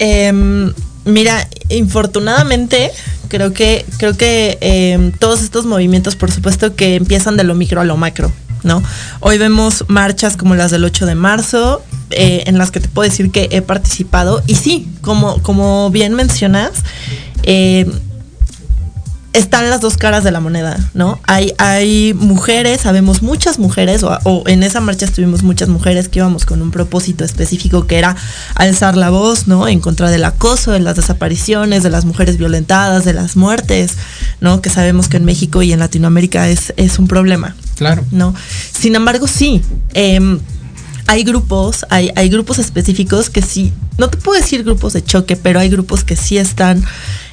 [0.00, 0.32] Eh,
[1.04, 2.90] mira, infortunadamente
[3.28, 7.80] creo que creo que eh, todos estos movimientos por supuesto que empiezan de lo micro
[7.80, 8.82] a lo macro no
[9.20, 13.08] hoy vemos marchas como las del 8 de marzo eh, en las que te puedo
[13.08, 14.42] decir que he participado.
[14.46, 16.72] Y sí como como bien mencionas
[17.42, 17.86] eh,
[19.32, 21.20] están las dos caras de la moneda, ¿no?
[21.24, 26.18] Hay, hay mujeres, sabemos muchas mujeres, o, o, en esa marcha estuvimos muchas mujeres que
[26.18, 28.16] íbamos con un propósito específico que era
[28.54, 29.68] alzar la voz, ¿no?
[29.68, 33.92] En contra del acoso, de las desapariciones, de las mujeres violentadas, de las muertes,
[34.40, 34.62] ¿no?
[34.62, 37.54] Que sabemos que en México y en Latinoamérica es, es un problema.
[37.76, 38.04] Claro.
[38.10, 38.34] ¿No?
[38.72, 39.62] Sin embargo, sí.
[39.94, 40.38] Eh,
[41.08, 45.36] hay grupos, hay, hay grupos específicos que sí, no te puedo decir grupos de choque,
[45.36, 46.84] pero hay grupos que sí están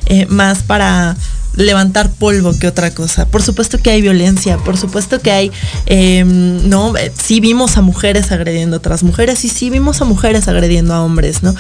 [0.06, 1.18] eh, más para
[1.56, 3.26] levantar polvo que otra cosa.
[3.26, 5.52] Por supuesto que hay violencia, por supuesto que hay,
[5.86, 6.96] em, ¿no?
[6.98, 10.94] Eh, sí vimos a mujeres agrediendo a otras mujeres y sí vimos a mujeres agrediendo
[10.94, 11.56] a hombres, ¿no?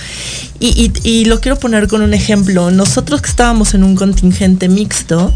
[0.59, 2.71] Y, y lo quiero poner con un ejemplo.
[2.71, 5.33] Nosotros que estábamos en un contingente mixto,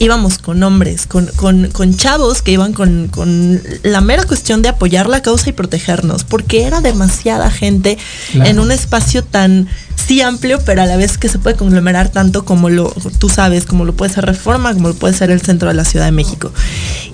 [0.00, 5.08] íbamos con hombres, con, con, chavos que iban con, con, la mera cuestión de apoyar
[5.10, 7.98] la causa y protegernos, porque era demasiada gente
[8.32, 9.68] en un espacio tan
[10.06, 13.66] sí amplio, pero a la vez que se puede conglomerar tanto como lo, tú sabes,
[13.66, 16.12] como lo puede ser Reforma, como lo puede ser el centro de la Ciudad de
[16.12, 16.52] México.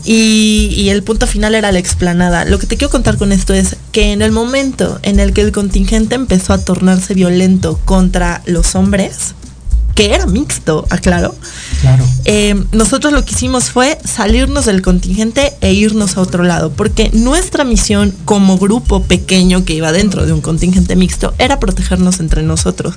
[0.05, 2.45] Y, y el punto final era la explanada.
[2.45, 5.43] Lo que te quiero contar con esto es que en el momento en el que
[5.43, 9.35] el contingente empezó a tornarse violento contra los hombres,
[9.97, 11.35] que era mixto, aclaro.
[11.81, 12.05] Claro.
[12.27, 17.11] Eh, nosotros lo que hicimos fue salirnos del contingente e irnos a otro lado, porque
[17.15, 22.43] nuestra misión como grupo pequeño que iba dentro de un contingente mixto era protegernos entre
[22.43, 22.95] nosotros.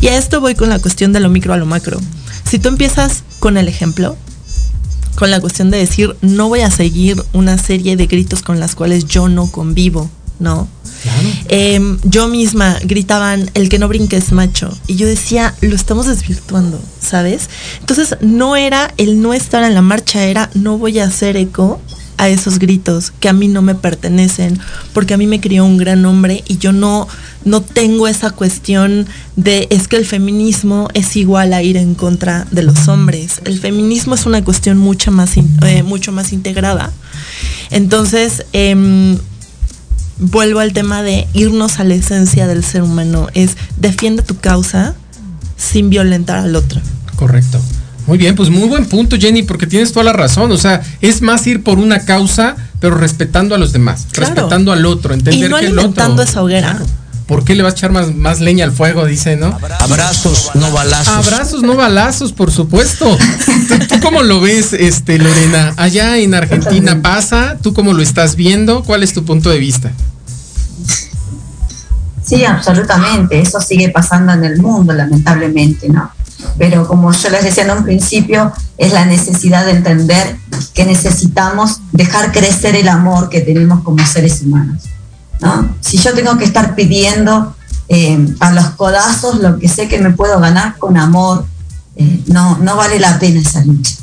[0.00, 1.98] Y a esto voy con la cuestión de lo micro a lo macro.
[2.48, 4.18] Si tú empiezas con el ejemplo,
[5.14, 8.74] con la cuestión de decir, no voy a seguir una serie de gritos con las
[8.74, 10.10] cuales yo no convivo,
[10.42, 10.68] ¿no?
[11.48, 14.76] Em, yo misma gritaban, el que no brinque es macho.
[14.86, 17.48] Y yo decía, lo estamos desvirtuando, ¿sabes?
[17.80, 21.80] Entonces no era el no estar en la marcha, era no voy a hacer eco
[22.18, 24.60] a esos gritos que a mí no me pertenecen,
[24.92, 27.08] porque a mí me crió un gran hombre y yo no,
[27.44, 32.46] no tengo esa cuestión de es que el feminismo es igual a ir en contra
[32.50, 33.40] de los hombres.
[33.44, 36.92] El feminismo es una cuestión mucho más, eh, mucho más integrada.
[37.70, 39.18] Entonces, eh,
[40.18, 44.94] vuelvo al tema de irnos a la esencia del ser humano, es defiende tu causa
[45.56, 46.80] sin violentar al otro.
[47.16, 47.60] Correcto.
[48.06, 50.50] Muy bien, pues muy buen punto, Jenny, porque tienes toda la razón.
[50.50, 54.84] O sea, es más ir por una causa, pero respetando a los demás, respetando al
[54.86, 56.22] otro, entender y no que el otro.
[56.22, 56.80] esa hoguera.
[57.26, 59.06] ¿Por qué le vas a echar más, más leña al fuego?
[59.06, 59.58] Dice, ¿no?
[59.80, 61.14] Abrazos, no balazos.
[61.14, 63.16] Abrazos, no balazos, por supuesto.
[63.88, 65.72] ¿Tú, cómo lo ves, este, Lorena?
[65.76, 68.82] Allá en Argentina pasa, ¿tú cómo lo estás viendo?
[68.82, 69.92] ¿Cuál es tu punto de vista?
[72.24, 73.40] Sí, absolutamente.
[73.40, 76.10] Eso sigue pasando en el mundo, lamentablemente, ¿no?
[76.58, 80.36] Pero como yo les decía en un principio, es la necesidad de entender
[80.74, 84.84] que necesitamos dejar crecer el amor que tenemos como seres humanos.
[85.42, 85.76] ¿No?
[85.80, 87.54] Si yo tengo que estar pidiendo
[87.88, 91.44] eh, a los codazos lo que sé que me puedo ganar con amor,
[91.96, 93.96] eh, no, no vale la pena esa lucha.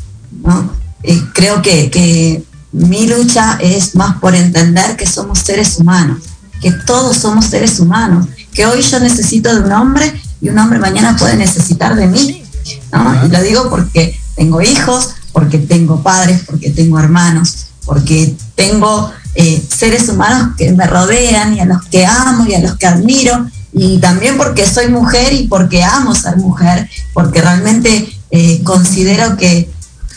[0.44, 0.72] ¿no?
[1.02, 6.20] Eh, creo que, que mi lucha es más por entender que somos seres humanos
[6.62, 10.80] que todos somos seres humanos, que hoy yo necesito de un hombre y un hombre
[10.80, 12.44] mañana puede necesitar de mí.
[12.92, 13.26] ¿no?
[13.26, 19.64] Y lo digo porque tengo hijos, porque tengo padres, porque tengo hermanos, porque tengo eh,
[19.70, 23.48] seres humanos que me rodean y a los que amo y a los que admiro,
[23.72, 29.70] y también porque soy mujer y porque amo ser mujer, porque realmente eh, considero que,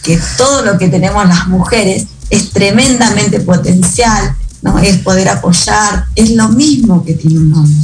[0.02, 4.78] que todo lo que tenemos las mujeres es tremendamente potencial, ¿no?
[4.78, 7.82] Es poder apoyar, es lo mismo que tiene un hombre.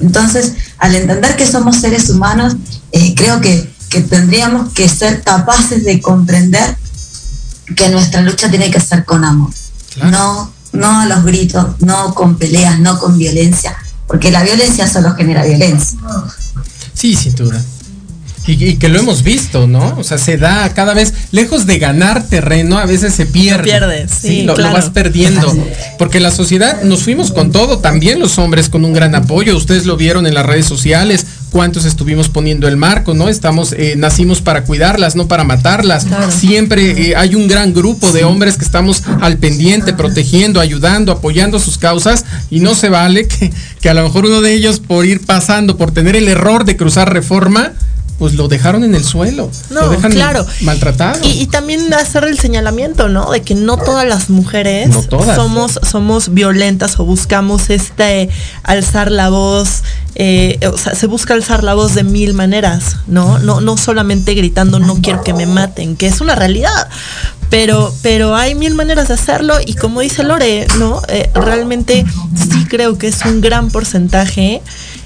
[0.00, 2.56] Entonces, al entender que somos seres humanos,
[2.92, 3.68] eh, creo que,
[4.08, 6.76] tendríamos que ser capaces de comprender
[7.74, 9.50] que nuestra lucha tiene que ser con amor.
[9.96, 15.14] No, no a los gritos, no con peleas, no con violencia, porque la violencia solo
[15.14, 15.98] genera violencia.
[16.94, 17.62] Sí, sin duda.
[18.46, 19.96] Y, que lo hemos visto, ¿no?
[19.98, 23.64] O sea, se da cada vez, lejos de ganar terreno, a veces se pierde.
[23.64, 25.54] pierde, sí, lo, vas perdiendo.
[25.98, 29.56] Porque la sociedad, nos fuimos con todo, también los hombres con un gran apoyo.
[29.56, 33.28] Ustedes lo vieron en las redes sociales, cuántos estuvimos poniendo el marco, ¿no?
[33.28, 36.06] Estamos, eh, nacimos para cuidarlas, no para matarlas.
[36.30, 41.58] Siempre eh, hay un gran grupo de hombres que estamos al pendiente, protegiendo, ayudando, apoyando
[41.58, 45.04] sus causas y no se vale que, que a lo mejor uno de ellos por
[45.04, 47.72] ir pasando, por tener el error de cruzar reforma,
[48.20, 49.50] pues lo dejaron en el suelo.
[49.70, 50.46] No, lo dejan claro.
[50.60, 51.20] maltratado.
[51.26, 53.30] Y, también hacer el señalamiento, ¿no?
[53.30, 54.90] De que no todas las mujeres
[55.34, 58.28] somos, somos violentas o buscamos este
[58.62, 59.82] alzar la voz.
[60.16, 63.38] Eh, o sea, se busca alzar la voz de mil maneras, ¿no?
[63.38, 66.90] No, no solamente gritando no quiero que me maten, que es una realidad.
[67.48, 71.00] Pero, pero hay mil maneras de hacerlo y como dice Lore, ¿no?
[71.08, 72.04] Eh, realmente
[72.36, 74.60] sí creo que es un gran porcentaje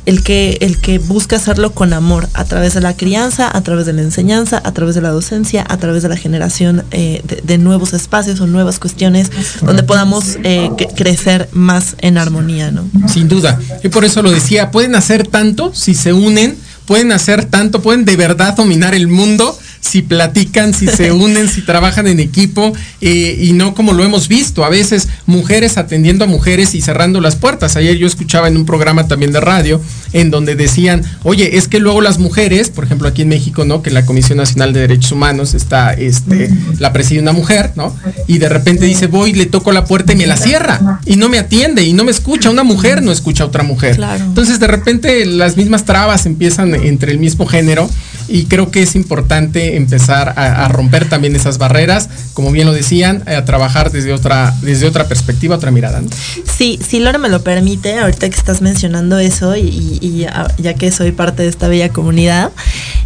[0.07, 3.87] el que, el que busca hacerlo con amor, a través de la crianza, a través
[3.87, 7.59] de la enseñanza, a través de la docencia, a través de la generación eh, de,
[7.59, 9.31] nuevos espacios o nuevas cuestiones
[9.63, 12.85] donde podamos eh, crecer más en armonía, ¿no?
[13.09, 13.59] Sin duda.
[13.83, 18.05] Yo por eso lo decía, pueden hacer tanto si se unen, pueden hacer tanto, pueden
[18.05, 23.39] de verdad dominar el mundo si platican, si se unen, si trabajan en equipo eh,
[23.41, 27.37] y no como lo hemos visto, a veces mujeres atendiendo a mujeres y cerrando las
[27.37, 27.77] puertas.
[27.77, 29.81] Ayer yo escuchaba en un programa también de radio
[30.13, 33.83] en donde decían, oye, es que luego las mujeres, por ejemplo aquí en México, ¿no?
[33.83, 37.95] Que la Comisión Nacional de Derechos Humanos está, este, la preside una mujer, ¿no?
[38.27, 41.29] Y de repente dice, voy, le toco la puerta y me la cierra y no
[41.29, 42.51] me atiende y no me escucha.
[42.51, 44.01] Una mujer no escucha a otra mujer.
[44.19, 47.91] Entonces de repente las mismas trabas empiezan entre el mismo género
[48.29, 53.23] y creo que es importante empezar a, romper también esas barreras, como bien lo decían,
[53.29, 56.03] a trabajar desde otra, desde otra perspectiva, otra mirada.
[56.45, 60.27] Sí, si Laura me lo permite, ahorita que estás mencionando eso y,
[60.59, 62.51] ya que soy parte de esta bella comunidad,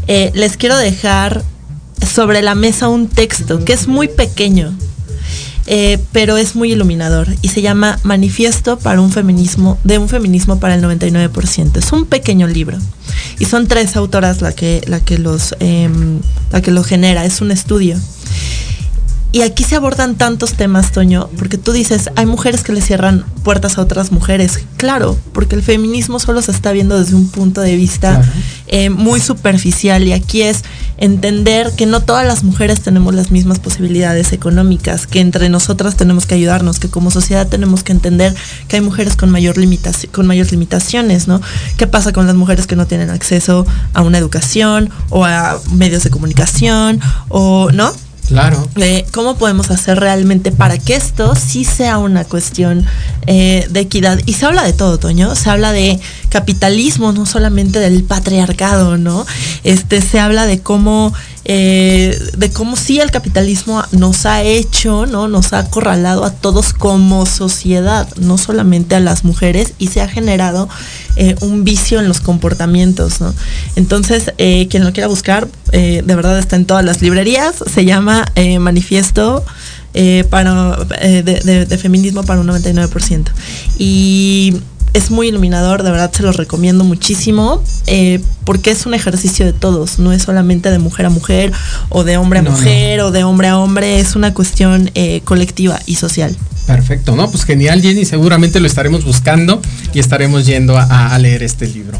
[0.06, 1.42] eh, les quiero dejar
[2.06, 4.72] sobre la mesa un texto que es muy pequeño,
[5.70, 10.58] eh, pero es muy iluminador y se llama Manifiesto para un feminismo, de un feminismo
[10.60, 11.76] para el 99%.
[11.76, 12.78] Es un pequeño libro
[13.38, 16.20] y son tres autoras la que, la que, los, em,
[16.52, 17.98] la que lo genera, es un estudio.
[19.30, 23.26] Y aquí se abordan tantos temas, Toño, porque tú dices, hay mujeres que le cierran
[23.44, 24.60] puertas a otras mujeres.
[24.78, 28.22] Claro, porque el feminismo solo se está viendo desde un punto de vista
[28.68, 30.64] eh, muy superficial y aquí es
[30.96, 36.24] entender que no todas las mujeres tenemos las mismas posibilidades económicas, que entre nosotras tenemos
[36.24, 38.34] que ayudarnos, que como sociedad tenemos que entender
[38.66, 39.56] que hay mujeres con, mayor
[40.10, 41.42] con mayores limitaciones, ¿no?
[41.76, 46.02] ¿Qué pasa con las mujeres que no tienen acceso a una educación o a medios
[46.04, 47.92] de comunicación o, ¿no?
[48.28, 48.68] Claro.
[48.74, 52.84] De cómo podemos hacer realmente para que esto sí sea una cuestión
[53.26, 54.20] eh, de equidad.
[54.26, 55.34] Y se habla de todo, Toño.
[55.34, 55.98] Se habla de
[56.28, 59.26] capitalismo, no solamente del patriarcado, ¿no?
[59.64, 61.14] Este, se habla de cómo
[61.44, 65.28] eh, de cómo sí el capitalismo nos ha hecho, ¿no?
[65.28, 70.08] Nos ha acorralado a todos como sociedad, no solamente a las mujeres, y se ha
[70.08, 70.68] generado
[71.16, 73.34] eh, un vicio en los comportamientos, ¿no?
[73.76, 78.24] Entonces, eh, quien lo quiera buscar, de verdad está en todas las librerías, se llama
[78.58, 79.44] Manifiesto.
[80.30, 83.24] para, de, de, feminismo para un 99%.
[83.78, 84.54] Y
[84.92, 89.52] es muy iluminador, de verdad se los recomiendo muchísimo, eh, porque es un ejercicio de
[89.52, 91.52] todos, no es solamente de mujer a mujer
[91.88, 95.80] o de hombre a mujer o de hombre a hombre, es una cuestión eh, colectiva
[95.86, 96.36] y social.
[96.66, 97.30] Perfecto, ¿no?
[97.30, 99.62] Pues genial, Jenny, seguramente lo estaremos buscando
[99.94, 101.98] y estaremos yendo a, leer este libro.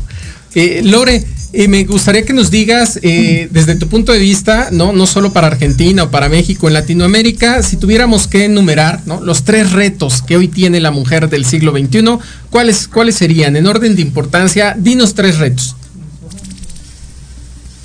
[0.55, 4.93] Eh, Lore, y me gustaría que nos digas, eh, desde tu punto de vista, ¿no?
[4.93, 9.21] no solo para Argentina o para México, en Latinoamérica, si tuviéramos que enumerar ¿no?
[9.23, 12.19] los tres retos que hoy tiene la mujer del siglo XXI,
[12.51, 13.57] ¿cuáles, ¿cuáles serían?
[13.57, 15.75] En orden de importancia, dinos tres retos.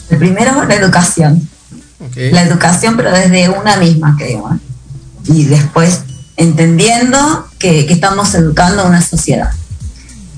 [0.09, 1.47] El primero, la educación.
[2.16, 4.59] La educación, pero desde una misma, creo.
[5.26, 6.01] Y después,
[6.36, 9.51] entendiendo que, que estamos educando a una sociedad.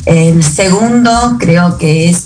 [0.05, 2.24] El segundo, creo que es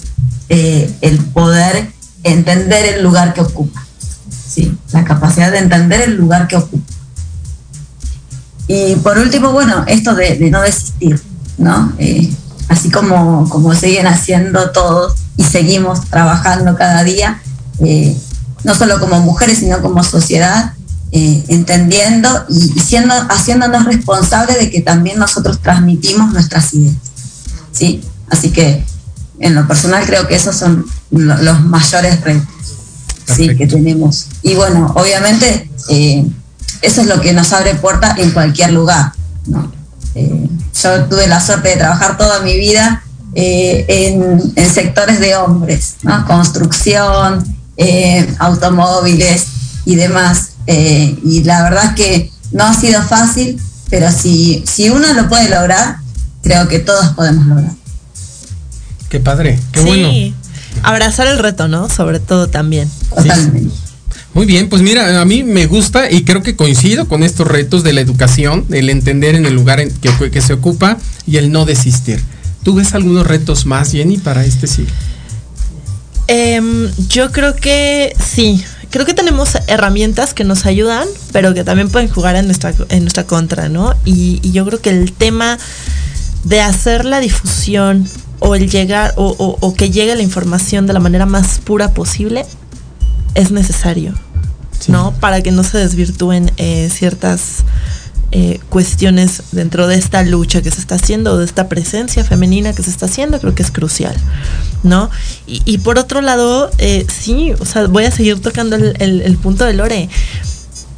[0.50, 1.91] eh, el poder
[2.24, 3.86] entender el lugar que ocupa.
[4.47, 4.76] ¿sí?
[4.91, 6.91] La capacidad de entender el lugar que ocupa.
[8.68, 11.22] Y por último, bueno, esto de, no desistir,
[11.58, 11.93] ¿no?
[12.00, 12.32] Eh,
[12.68, 17.41] así como, como siguen haciendo todos y seguimos trabajando cada día,
[17.80, 18.16] eh,
[18.64, 20.74] no solo como mujeres, sino como sociedad,
[21.12, 26.95] entendiendo y, siendo, haciéndonos responsables de que también nosotros transmitimos nuestras ideas.
[27.72, 28.02] ¿sí?
[28.30, 28.84] Así que
[29.40, 32.60] en lo personal creo que esos son los mayores retos
[33.38, 34.28] que tenemos.
[34.42, 36.26] Y bueno, obviamente eh,
[36.82, 39.14] eso es lo que nos abre puerta en cualquier lugar.
[40.16, 40.50] Eh,
[40.82, 43.04] yo tuve la suerte de trabajar toda mi vida
[43.36, 45.96] eh, en, sectores de hombres,
[46.28, 47.44] construcción,
[48.40, 49.46] automóviles
[49.86, 50.52] y demás.
[50.68, 55.98] y la verdad que no ha sido fácil, pero si, si uno lo puede lograr,
[56.42, 57.78] creo que todos podemos lograr.
[59.10, 60.34] Qué padre, qué sí.
[60.84, 61.89] Abrazar el reto, ¿no?
[61.89, 62.89] Sobre todo también.
[64.36, 67.84] Muy bien, pues mira, a mí me gusta y creo que coincido con estos retos
[67.84, 71.51] de la educación, el entender en el lugar en que, que se ocupa y el
[71.51, 72.22] no desistir.
[72.64, 74.93] ¿Tú ves algunos retos más, Jenny, para este siglo?
[76.28, 78.64] Em, yo creo que sí.
[78.91, 83.01] Creo que tenemos herramientas que nos ayudan, pero que también pueden jugar en nuestra, en
[83.01, 83.95] nuestra contra, ¿no?
[84.05, 85.57] y yo creo que el tema
[86.43, 88.07] de hacer la difusión
[88.40, 92.46] o el llegar o, que llegue la información de la manera más pura posible
[93.36, 94.14] es necesario,
[94.88, 95.14] ¿no?
[95.20, 97.64] Para que no se desvirtúen eh, ciertas
[98.32, 102.84] eh, cuestiones dentro de esta lucha que se está haciendo, de esta presencia femenina que
[102.84, 104.16] se está haciendo, creo que es crucial,
[104.84, 105.10] ¿no?
[105.48, 109.66] Y, por otro lado, eh, sí, o sea, voy a seguir tocando el, el punto
[109.66, 110.10] de Lore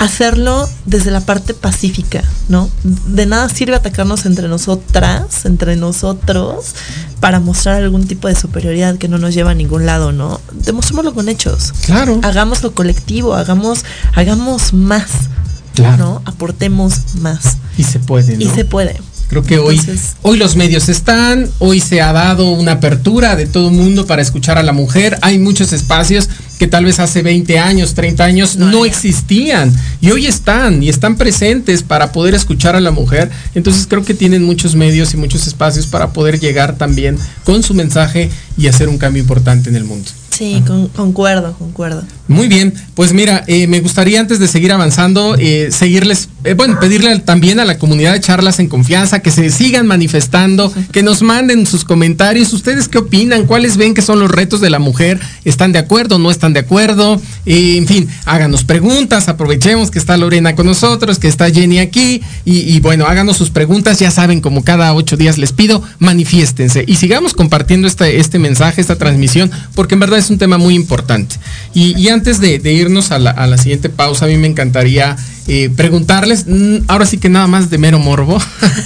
[0.03, 2.69] hacerlo desde la parte pacífica, ¿no?
[2.83, 6.73] De nada sirve atacarnos entre nosotras, entre nosotros,
[7.19, 10.41] para mostrar algún tipo de superioridad que no nos lleva a ningún lado, ¿no?
[10.53, 11.71] Demostrémoslo con hechos.
[11.85, 12.19] Claro.
[12.23, 15.05] Hagámoslo colectivo, hagamos, hagamos más.
[15.75, 15.97] Claro.
[15.97, 16.21] ¿No?
[16.25, 17.57] Aportemos más.
[17.77, 18.41] Y se puede, ¿no?
[18.43, 18.99] Y se puede.
[19.29, 23.45] Creo que hoy, Entonces- hoy los medios están, hoy se ha dado una apertura de
[23.45, 25.17] todo mundo para escuchar a la mujer.
[25.21, 26.27] Hay muchos espacios
[26.61, 29.73] que tal vez hace 20 años, 30 años no, existían.
[29.99, 33.31] Y hoy están y están presentes para poder escuchar a la mujer.
[33.55, 37.73] Entonces creo que tienen muchos medios y muchos espacios para poder llegar también con su
[37.73, 40.11] mensaje y hacer un cambio importante en el mundo.
[40.29, 42.03] Sí, con- concuerdo, concuerdo.
[42.27, 46.79] Muy bien, pues mira, eh, me gustaría antes de seguir avanzando, eh, seguirles, eh, bueno,
[46.79, 51.21] pedirle también a la comunidad de charlas en confianza que se sigan manifestando, que nos
[51.21, 55.19] manden sus comentarios, ustedes qué opinan, cuáles ven que son los retos de la mujer,
[55.43, 60.15] están de acuerdo, no están de acuerdo, Eh, en fin, háganos preguntas, aprovechemos que está
[60.15, 64.41] Lorena con nosotros, que está Jenny aquí, y, y bueno, háganos sus preguntas, ya saben,
[64.41, 69.49] como cada ocho días les pido, manifiéstense y sigamos compartiendo este, este mensaje, esta transmisión,
[69.73, 71.35] porque en verdad es un tema muy importante.
[71.73, 74.47] Y, y antes de, de irnos a la, a la siguiente pausa, a mí me
[74.47, 75.15] encantaría
[75.47, 78.39] eh, preguntarles, mm, ahora sí que nada más de mero morbo,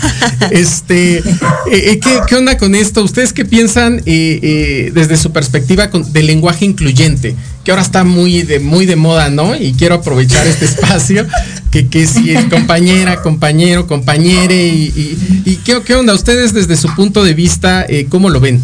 [0.52, 1.24] este, eh,
[1.72, 3.04] eh, ¿qué, onda con esto?
[3.04, 7.36] ¿Ustedes qué piensan desde su perspectiva con- del lenguaje incluyente?
[7.66, 9.56] Que ahora está muy de, muy de moda, ¿no?
[9.56, 11.26] Y quiero aprovechar este espacio,
[11.72, 16.14] que, que si es compañera, compañero, compañere, y, ¿qué, qué onda?
[16.14, 18.64] Ustedes desde su punto de vista, eh, ¿cómo lo ven?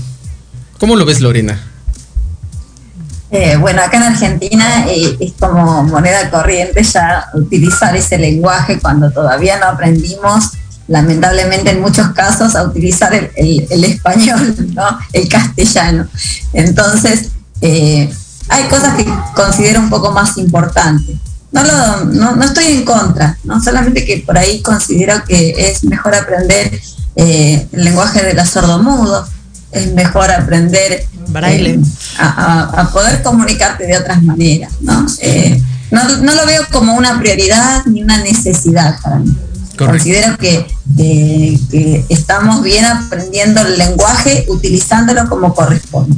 [0.78, 1.60] ¿Cómo lo ves, Lorena?
[3.32, 9.10] Eh, bueno, acá en Argentina eh, es como moneda corriente ya utilizar ese lenguaje cuando
[9.10, 10.52] todavía no aprendimos,
[10.88, 15.00] lamentablemente en muchos casos, a utilizar el, español, ¿no?
[15.12, 16.08] el castellano.
[16.54, 17.30] Entonces,
[18.52, 21.16] hay cosas que considero un poco más importantes.
[21.52, 23.62] No, lo- no, no estoy en contra, ¿no?
[23.62, 26.80] solamente que por ahí considero que es mejor aprender
[27.16, 29.28] eh, el lenguaje de los sordomudos,
[29.72, 31.72] es mejor aprender Braille.
[31.72, 31.80] eh,
[32.20, 34.72] a, a- a poder comunicarte de otras maneras.
[34.82, 35.06] ¿no?
[35.22, 39.36] Eh, no, no lo veo como una prioridad ni una necesidad para mí.
[39.78, 39.86] Correcto.
[39.88, 40.66] Considero que,
[40.98, 46.16] que- que estamos bien aprendiendo el lenguaje, utilizándolo como corresponde.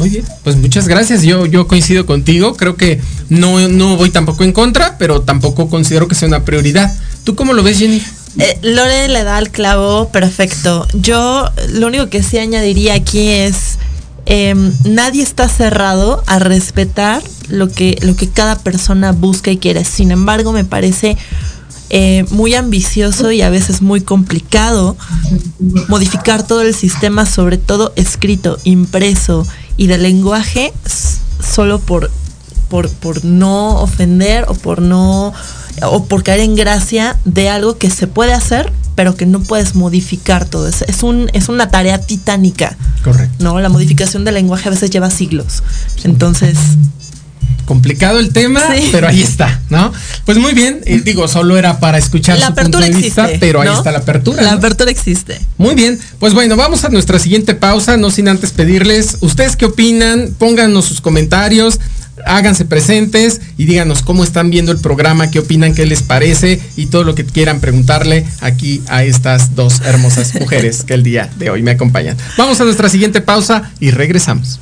[0.00, 1.24] Muy bien, pues muchas gracias.
[1.24, 2.56] Yo, yo coincido contigo.
[2.56, 6.90] Creo que no, no voy tampoco en contra, pero tampoco considero que sea una prioridad.
[7.22, 8.02] ¿Tú cómo lo ves, Jenny?
[8.38, 10.88] Eh, Lore le da el clavo perfecto.
[10.94, 13.78] Yo lo único que sí añadiría aquí es
[14.24, 19.84] em, nadie está cerrado a respetar lo que, lo que cada persona busca y quiere.
[19.84, 21.18] Sin embargo, me parece
[21.90, 24.96] eh, muy ambicioso y a veces muy complicado
[25.88, 29.46] modificar todo el sistema, sobre todo escrito, impreso
[29.76, 30.72] y de lenguaje,
[31.42, 32.10] solo por,
[32.68, 35.32] por, por no ofender o por no
[35.82, 39.74] o por caer en gracia de algo que se puede hacer, pero que no puedes
[39.74, 40.68] modificar todo.
[40.68, 42.76] Es, es, un, es una tarea titánica.
[43.02, 43.42] Correcto.
[43.42, 43.58] ¿no?
[43.60, 45.62] La modificación del lenguaje a veces lleva siglos.
[46.04, 46.58] Entonces,
[47.70, 48.88] Complicado el tema, Sí.
[48.90, 49.92] pero ahí está, ¿no?
[50.24, 53.22] Pues muy bien, eh, digo, solo era para escuchar la su punto apertura de vista,
[53.26, 53.38] existe.
[53.46, 54.42] pero ahí está la apertura.
[54.42, 54.56] La ¿no?
[54.58, 55.40] apertura existe.
[55.56, 59.66] Muy bien, pues bueno, vamos a nuestra siguiente pausa, no sin antes pedirles, ¿ustedes qué
[59.66, 60.34] opinan?
[60.36, 61.78] Pónganos sus comentarios,
[62.26, 66.86] háganse presentes y díganos cómo están viendo el programa, qué opinan, qué les parece y
[66.86, 71.50] todo lo que quieran preguntarle aquí a estas dos hermosas mujeres que el día de
[71.50, 72.16] hoy me acompañan.
[72.36, 74.58] Vamos a nuestra siguiente pausa y regresamos.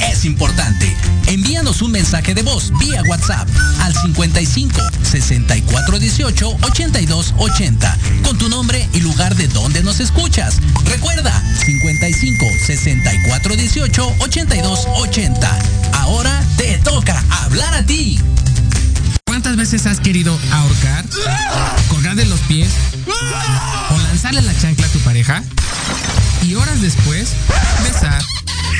[0.00, 0.94] Es importante.
[1.26, 3.48] Envíanos un mensaje de voz vía WhatsApp
[3.80, 10.56] al 55 64 18 82 80 con tu nombre y lugar de donde nos escuchas.
[10.84, 11.32] Recuerda
[11.64, 15.58] 55 64 18 82 80.
[15.94, 18.20] Ahora te toca hablar a ti.
[19.26, 21.04] ¿Cuántas veces has querido ahorcar,
[21.88, 22.70] colgar de los pies
[23.90, 25.42] o lanzarle la chancla a tu pareja?
[26.42, 27.30] Y horas después,
[27.82, 28.22] besar,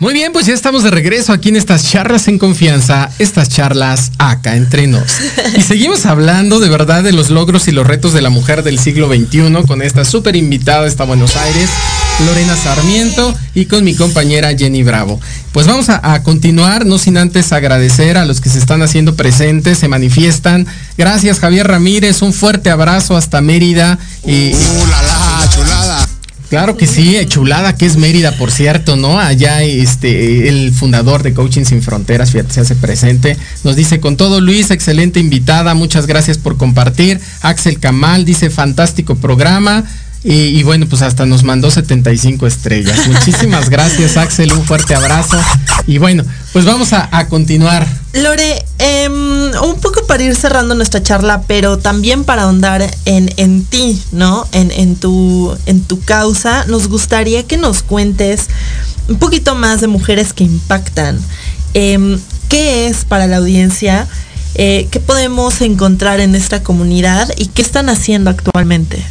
[0.00, 4.10] Muy bien, pues ya estamos de regreso aquí en estas charlas en confianza, estas charlas
[4.18, 5.04] acá entre nos.
[5.56, 8.80] Y seguimos hablando de verdad de los logros y los retos de la mujer del
[8.80, 11.70] siglo XXI con esta súper invitada esta Buenos Aires,
[12.26, 15.20] Lorena Sarmiento, y con mi compañera Jenny Bravo.
[15.52, 19.14] Pues vamos a, a, continuar, no sin antes agradecer a los que se están haciendo
[19.14, 20.66] presentes, se manifiestan.
[20.98, 24.00] Gracias Javier Ramírez, un fuerte abrazo hasta Mérida.
[24.26, 25.33] Y, uh, la, la, chulada.
[26.54, 29.18] Claro que sí, chulada que es Mérida, por cierto, ¿no?
[29.18, 33.36] Allá este el fundador de Coaching Sin Fronteras, fíjate, se hace presente.
[33.64, 37.20] Nos dice con todo Luis, excelente invitada, muchas gracias por compartir.
[37.40, 39.82] Axel Kamal dice fantástico programa.
[40.24, 43.06] Y, y, bueno, pues hasta nos mandó 75 estrellas.
[43.06, 44.52] Muchísimas gracias, Axel.
[44.52, 45.38] Un fuerte abrazo.
[45.86, 47.86] Y bueno, pues vamos a, a continuar.
[48.14, 53.64] Lore, eh, un poco para ir cerrando nuestra charla, pero también para ahondar en, en
[53.64, 54.48] ti, ¿no?
[54.52, 58.46] En, en, tu, en tu causa, nos gustaría que nos cuentes
[59.08, 61.20] un poquito más de mujeres que impactan.
[61.74, 62.18] Eh,
[62.48, 64.06] ¿Qué es para la audiencia?
[64.54, 69.04] Eh, ¿Qué podemos encontrar en esta comunidad y qué están haciendo actualmente?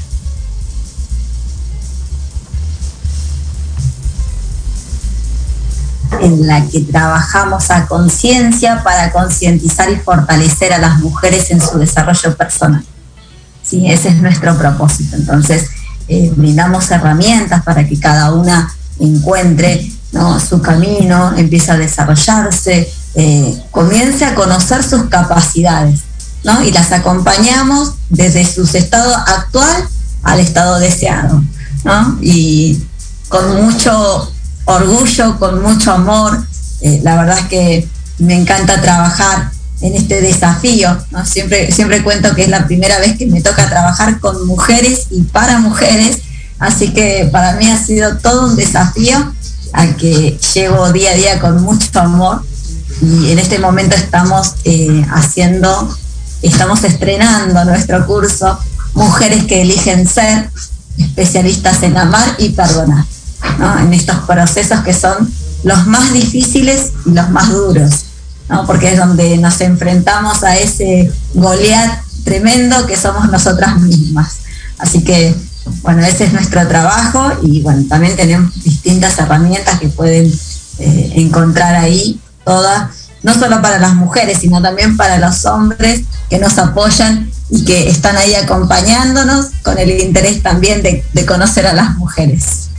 [6.22, 11.78] En la que trabajamos a conciencia para concientizar y fortalecer a las mujeres en su
[11.78, 12.84] desarrollo personal.
[13.64, 13.89] ¿Sí?
[13.89, 15.16] Ese es nuestro propósito.
[15.16, 15.70] Entonces,
[16.07, 20.39] eh, brindamos herramientas para que cada una encuentre ¿no?
[20.39, 26.01] su camino, empiece a desarrollarse, eh, comience a conocer sus capacidades
[26.43, 26.64] ¿no?
[26.64, 29.88] y las acompañamos desde su estado actual
[30.24, 31.43] al estado deseado.
[31.84, 32.18] ¿no?
[32.22, 32.84] Y
[33.30, 34.32] con mucho
[34.66, 36.45] orgullo, con mucho amor.
[36.82, 37.88] Eh, la verdad es que
[38.20, 39.51] me encanta trabajar
[39.82, 40.97] en este desafío.
[41.26, 45.24] Siempre, siempre cuento que es la primera vez que me toca trabajar con mujeres y
[45.24, 46.20] para mujeres,
[46.59, 49.34] así que para mí ha sido todo un desafío
[49.74, 52.43] al que llevo día a día con mucho amor
[53.01, 55.97] y en este momento estamos eh, haciendo,
[56.41, 58.59] estamos estrenando nuestro curso
[58.93, 60.51] Mujeres que eligen ser
[60.99, 63.05] especialistas en amar y perdonar.
[63.60, 63.80] ¿No?
[63.80, 65.32] en estos procesos que son
[65.64, 68.06] los más difíciles y los más duros,
[68.50, 68.66] ¿no?
[68.66, 74.39] porque es donde nos enfrentamos a ese Goliat tremendo que somos nosotras mismas.
[74.78, 75.36] Así que,
[75.82, 80.32] bueno, ese es nuestro trabajo y bueno, también tenemos distintas herramientas que pueden
[80.80, 82.89] eh, encontrar ahí, todas,
[83.22, 87.89] no solo para las mujeres, sino también para los hombres que nos apoyan y que
[87.89, 92.70] están ahí acompañándonos con el interés también de conocer a las mujeres.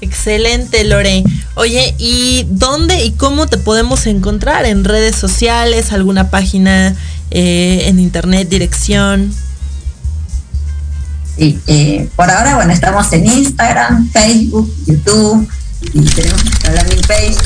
[0.00, 1.24] Excelente, Lore.
[1.54, 4.64] Oye, ¿y dónde y cómo te podemos encontrar?
[4.64, 5.92] ¿En redes sociales?
[5.92, 6.94] ¿Alguna página
[7.30, 9.34] eh, en internet, dirección?
[11.36, 15.48] Sí, eh, por ahora, bueno, estamos en Instagram, Facebook, YouTube
[15.92, 17.36] y tenemos nuestra landing page.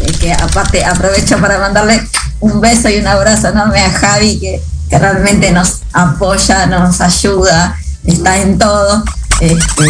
[0.00, 2.06] Eh, que aparte aprovecho para mandarle
[2.40, 7.76] un beso y un abrazo enorme a Javi, que, que realmente nos apoya, nos ayuda,
[8.04, 9.04] está en todo.
[9.40, 9.84] Este,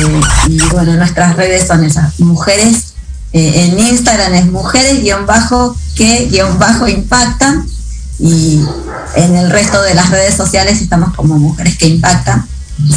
[0.48, 2.94] y bueno, nuestras redes son esas, mujeres,
[3.32, 7.66] eh, en Instagram es mujeres guion bajo que guion bajo impactan
[8.18, 8.60] y
[9.14, 12.46] en el resto de las redes sociales estamos como mujeres que impactan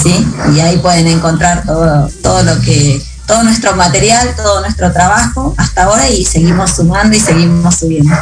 [0.04, 0.26] ¿sí?
[0.56, 5.84] Y ahí pueden encontrar todo, todo lo que, todo nuestro material, todo nuestro trabajo hasta
[5.84, 8.16] ahora y seguimos sumando y seguimos subiendo.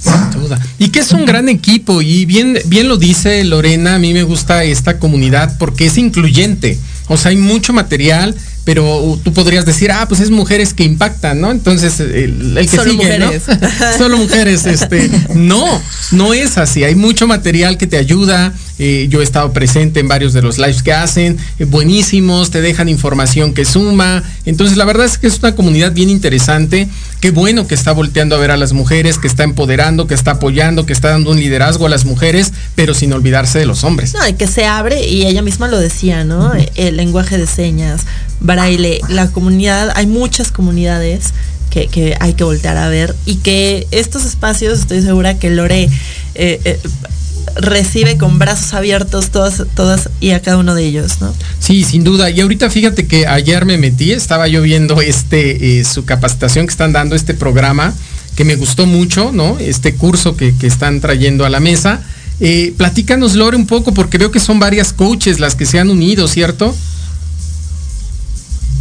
[0.00, 0.58] Sin duda.
[0.78, 4.24] Y que es un gran equipo y bien, bien lo dice Lorena, a mí me
[4.24, 6.78] gusta esta comunidad porque es incluyente.
[7.08, 8.34] O sea, hay mucho material,
[8.64, 11.50] pero tú podrías decir, ah, pues es mujeres que impactan, ¿no?
[11.50, 13.42] Entonces, el, que Solo sigue, mujeres.
[13.48, 13.98] ¿no?
[13.98, 15.10] Solo mujeres, este.
[15.34, 15.82] No,
[16.12, 16.84] no es así.
[16.84, 18.52] Hay mucho material que te ayuda.
[18.78, 22.60] Eh, yo he estado presente en varios de los lives que hacen, eh, buenísimos, te
[22.60, 24.22] dejan información que suma.
[24.44, 26.88] Entonces, la verdad es que es una comunidad bien interesante.
[27.20, 30.32] Qué bueno que está volteando a ver a las mujeres, que está empoderando, que está
[30.32, 34.14] apoyando, que está dando un liderazgo a las mujeres, pero sin olvidarse de los hombres.
[34.14, 36.52] No, y que se abre, y ella misma lo decía, ¿no?
[36.74, 38.02] El lenguaje de señas,
[38.40, 41.32] braille, la comunidad, hay muchas comunidades
[41.72, 45.84] que, que hay que voltear a ver y que estos espacios, estoy segura que Lore
[46.34, 46.80] eh, eh,
[47.56, 51.34] recibe con brazos abiertos todas, todas y a cada uno de ellos, ¿no?
[51.58, 52.30] Sí, sin duda.
[52.30, 56.72] Y ahorita fíjate que ayer me metí, estaba yo viendo este, eh, su capacitación que
[56.72, 57.94] están dando, este programa,
[58.36, 59.58] que me gustó mucho, ¿no?
[59.58, 62.02] Este curso que, que están trayendo a la mesa.
[62.40, 65.88] Eh, platícanos, Lore, un poco, porque veo que son varias coaches las que se han
[65.88, 66.74] unido, ¿cierto?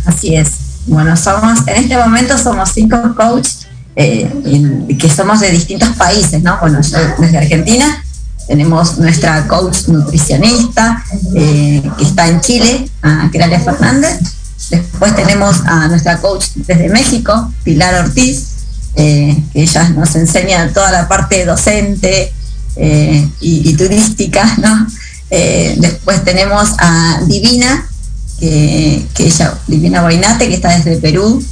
[0.05, 0.70] Así es.
[0.87, 6.57] Bueno, somos, en este momento somos cinco coaches eh, que somos de distintos países, ¿no?
[6.59, 8.03] Bueno, yo desde Argentina
[8.47, 11.03] tenemos nuestra coach nutricionista
[11.35, 14.19] eh, que está en Chile, a Kralia Fernández.
[14.69, 18.47] Después tenemos a nuestra coach desde México, Pilar Ortiz,
[18.95, 22.33] eh, que ella nos enseña toda la parte docente
[22.75, 24.87] eh, y, y turística, ¿no?
[25.29, 27.87] Después tenemos a Divina,
[28.41, 31.43] que, ella, Divina Guainate, que está desde Perú,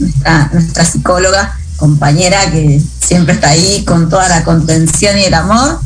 [0.51, 5.79] nuestra, psicóloga, compañera que siempre está ahí con toda la contención y el amor.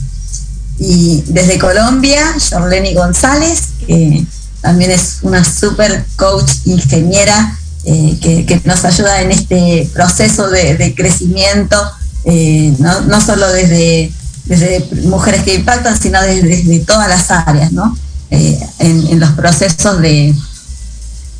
[0.79, 4.25] Y desde Colombia, Jorleni González, que
[4.61, 11.77] también es una super coach ingeniera eh, que, nos ayuda en este proceso de, crecimiento,
[12.23, 14.11] eh, no, no solo desde,
[15.03, 17.97] mujeres que impactan, sino desde, desde todas las áreas, ¿no?
[18.31, 20.33] Eh, en, en los procesos de,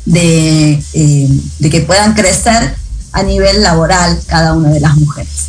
[0.04, 1.28] de, eh,
[1.58, 2.74] de que puedan crecer
[3.12, 5.46] a nivel laboral cada una de las mujeres.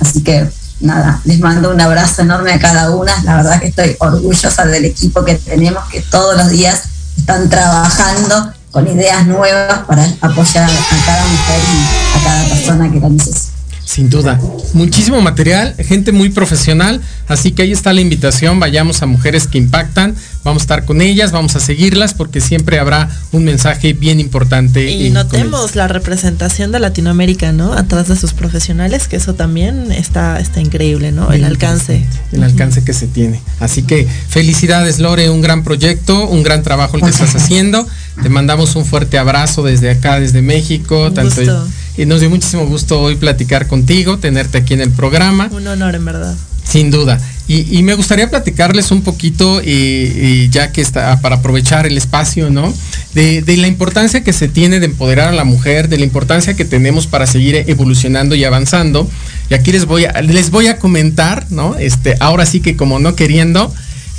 [0.00, 0.48] Así que
[0.80, 3.12] nada, les mando un abrazo enorme a cada una.
[3.24, 6.82] La verdad que estoy orgullosa del equipo que tenemos, que todos los días
[7.16, 13.00] están trabajando con ideas nuevas para apoyar a cada mujer y a cada persona que
[13.00, 13.49] la necesite.
[13.90, 14.38] Sin duda.
[14.72, 19.58] Muchísimo material, gente muy profesional, así que ahí está la invitación, vayamos a Mujeres que
[19.58, 20.14] Impactan,
[20.44, 24.88] vamos a estar con ellas, vamos a seguirlas porque siempre habrá un mensaje bien importante.
[24.88, 27.72] Y notemos la representación de Latinoamérica, ¿no?
[27.72, 31.32] Atrás de sus profesionales, que eso también está, está increíble, ¿no?
[31.32, 32.06] El alcance.
[32.30, 33.40] el alcance que se tiene.
[33.58, 37.88] Así que felicidades Lore, un gran proyecto, un gran trabajo el que estás haciendo.
[38.22, 41.06] Te mandamos un fuerte abrazo desde acá, desde México.
[41.06, 41.68] Un tanto gusto.
[41.96, 45.48] y nos dio muchísimo gusto hoy platicar contigo, tenerte aquí en el programa.
[45.52, 46.36] Un honor, en verdad.
[46.64, 47.20] Sin duda.
[47.48, 51.96] Y, y me gustaría platicarles un poquito, y, y ya que está, para aprovechar el
[51.96, 52.72] espacio, ¿no?
[53.14, 56.54] De, de la importancia que se tiene de empoderar a la mujer, de la importancia
[56.54, 59.10] que tenemos para seguir evolucionando y avanzando.
[59.48, 61.74] Y aquí les voy a, les voy a comentar, ¿no?
[61.76, 63.74] Este, ahora sí que como no queriendo,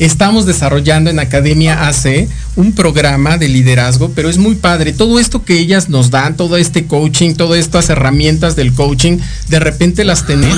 [0.06, 4.94] estamos desarrollando en Academia AC un programa de liderazgo, pero es muy padre.
[4.94, 9.60] Todo esto que ellas nos dan, todo este coaching, todas estas herramientas del coaching, de
[9.60, 10.58] repente las tenemos.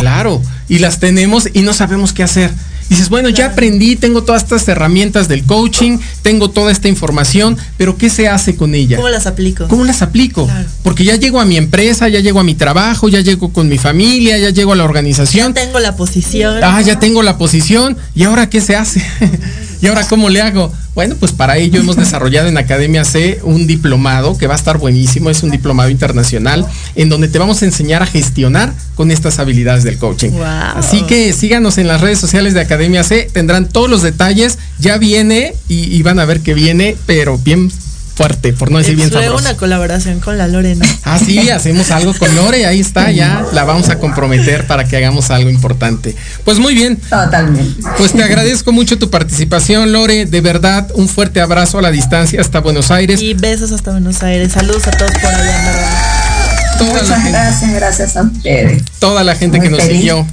[0.00, 2.50] Claro, y las tenemos y no sabemos qué hacer.
[2.88, 7.96] Dices, bueno, ya aprendí, tengo todas estas herramientas del coaching, tengo toda esta información, pero
[7.96, 8.96] ¿qué se hace con ella?
[8.96, 9.66] ¿Cómo las aplico?
[9.68, 10.48] ¿Cómo las aplico?
[10.82, 13.78] Porque ya llego a mi empresa, ya llego a mi trabajo, ya llego con mi
[13.78, 15.52] familia, ya llego a la organización.
[15.52, 16.62] Ya tengo la posición.
[16.62, 17.96] Ah, ya tengo la posición.
[18.14, 19.02] ¿Y ahora qué se hace?
[19.80, 20.72] ¿Y ahora cómo le hago?
[20.94, 24.78] Bueno, pues para ello hemos desarrollado en Academia C un diplomado que va a estar
[24.78, 25.28] buenísimo.
[25.28, 29.84] Es un diplomado internacional en donde te vamos a enseñar a gestionar con estas habilidades
[29.84, 30.30] del coaching.
[30.74, 33.28] Así que síganos en las redes sociales de Academia C.
[33.30, 34.58] Tendrán todos los detalles.
[34.78, 37.70] Ya viene y, y van a ver que viene, pero bien
[38.16, 39.48] fuerte, por no decir bien Es luego sabroso.
[39.50, 40.84] una colaboración con la Lorena.
[41.08, 44.96] Ah, sí, hacemos algo con Lore, ahí está, ya la vamos a comprometer para que
[44.96, 46.16] hagamos algo importante.
[46.44, 46.96] Pues muy bien.
[46.96, 47.80] Totalmente.
[47.96, 50.26] Pues te agradezco mucho tu participación, Lore.
[50.26, 53.22] De verdad, un fuerte abrazo a la distancia hasta Buenos Aires.
[53.22, 54.50] Y besos hasta Buenos Aires.
[54.52, 56.78] Saludos a todos por allá, en verdad.
[56.78, 58.82] Toda Muchas gracias, gracias a ustedes.
[58.98, 59.96] toda la gente Muy que nos feliz.
[59.98, 60.26] siguió.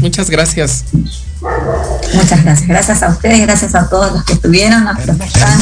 [0.00, 0.84] Muchas gracias.
[2.14, 2.68] Muchas gracias.
[2.68, 5.60] Gracias a ustedes, gracias a todos los que estuvieron, a los que están.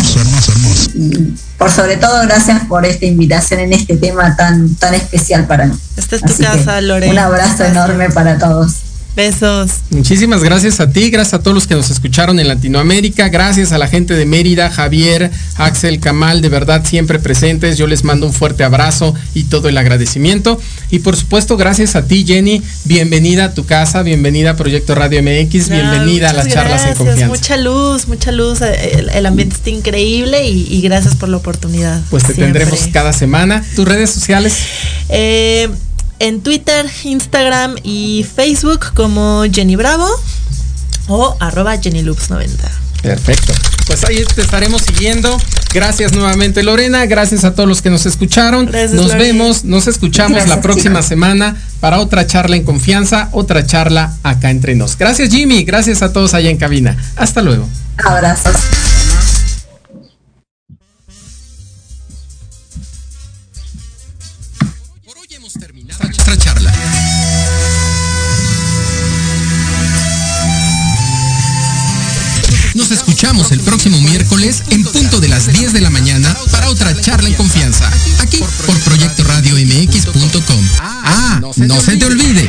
[0.95, 5.67] Y por sobre todo, gracias por esta invitación en este tema tan, tan especial para
[5.67, 5.79] mí.
[5.97, 7.11] Esta es tu Así casa, Lore.
[7.11, 8.90] Un abrazo enorme para todos.
[9.21, 9.73] Besos.
[9.91, 13.77] Muchísimas gracias a ti, gracias a todos los que nos escucharon en Latinoamérica, gracias a
[13.77, 17.77] la gente de Mérida, Javier, Axel, Kamal, de verdad siempre presentes.
[17.77, 20.59] Yo les mando un fuerte abrazo y todo el agradecimiento.
[20.91, 22.63] Y por supuesto, gracias a ti, Jenny.
[22.87, 27.27] Bienvenida a tu casa, bienvenida a Proyecto Radio MX, bienvenida a las charlas en confianza.
[27.27, 28.63] Mucha luz, mucha luz.
[28.63, 32.01] El, ambiente está increíble y, gracias por la oportunidad.
[32.09, 33.63] Pues te tendremos cada semana.
[33.77, 34.57] ¿Tus redes sociales?
[35.11, 35.69] Eh,
[36.21, 40.09] en Twitter, Instagram y Facebook como Jenny Bravo
[41.09, 42.51] o arroba JennyLoops90.
[43.03, 43.53] Perfecto.
[43.87, 45.37] Pues ahí te estaremos siguiendo.
[45.73, 48.71] Gracias nuevamente Lorena, gracias a todos los que nos escucharon.
[48.93, 54.51] nos vemos, nos escuchamos la próxima semana para otra charla en confianza, otra charla acá
[54.51, 54.97] entre nos.
[54.97, 56.97] Gracias Jimmy, gracias a todos allá en cabina.
[57.17, 57.69] Hasta luego.
[58.05, 58.57] Abrazos.
[72.91, 77.29] Escuchamos el próximo miércoles en punto de las 10 de la mañana para otra charla
[77.29, 77.89] en confianza,
[78.19, 80.65] aquí por Proyecto Radio MX.com.
[80.81, 82.49] Ah, no se te olvide.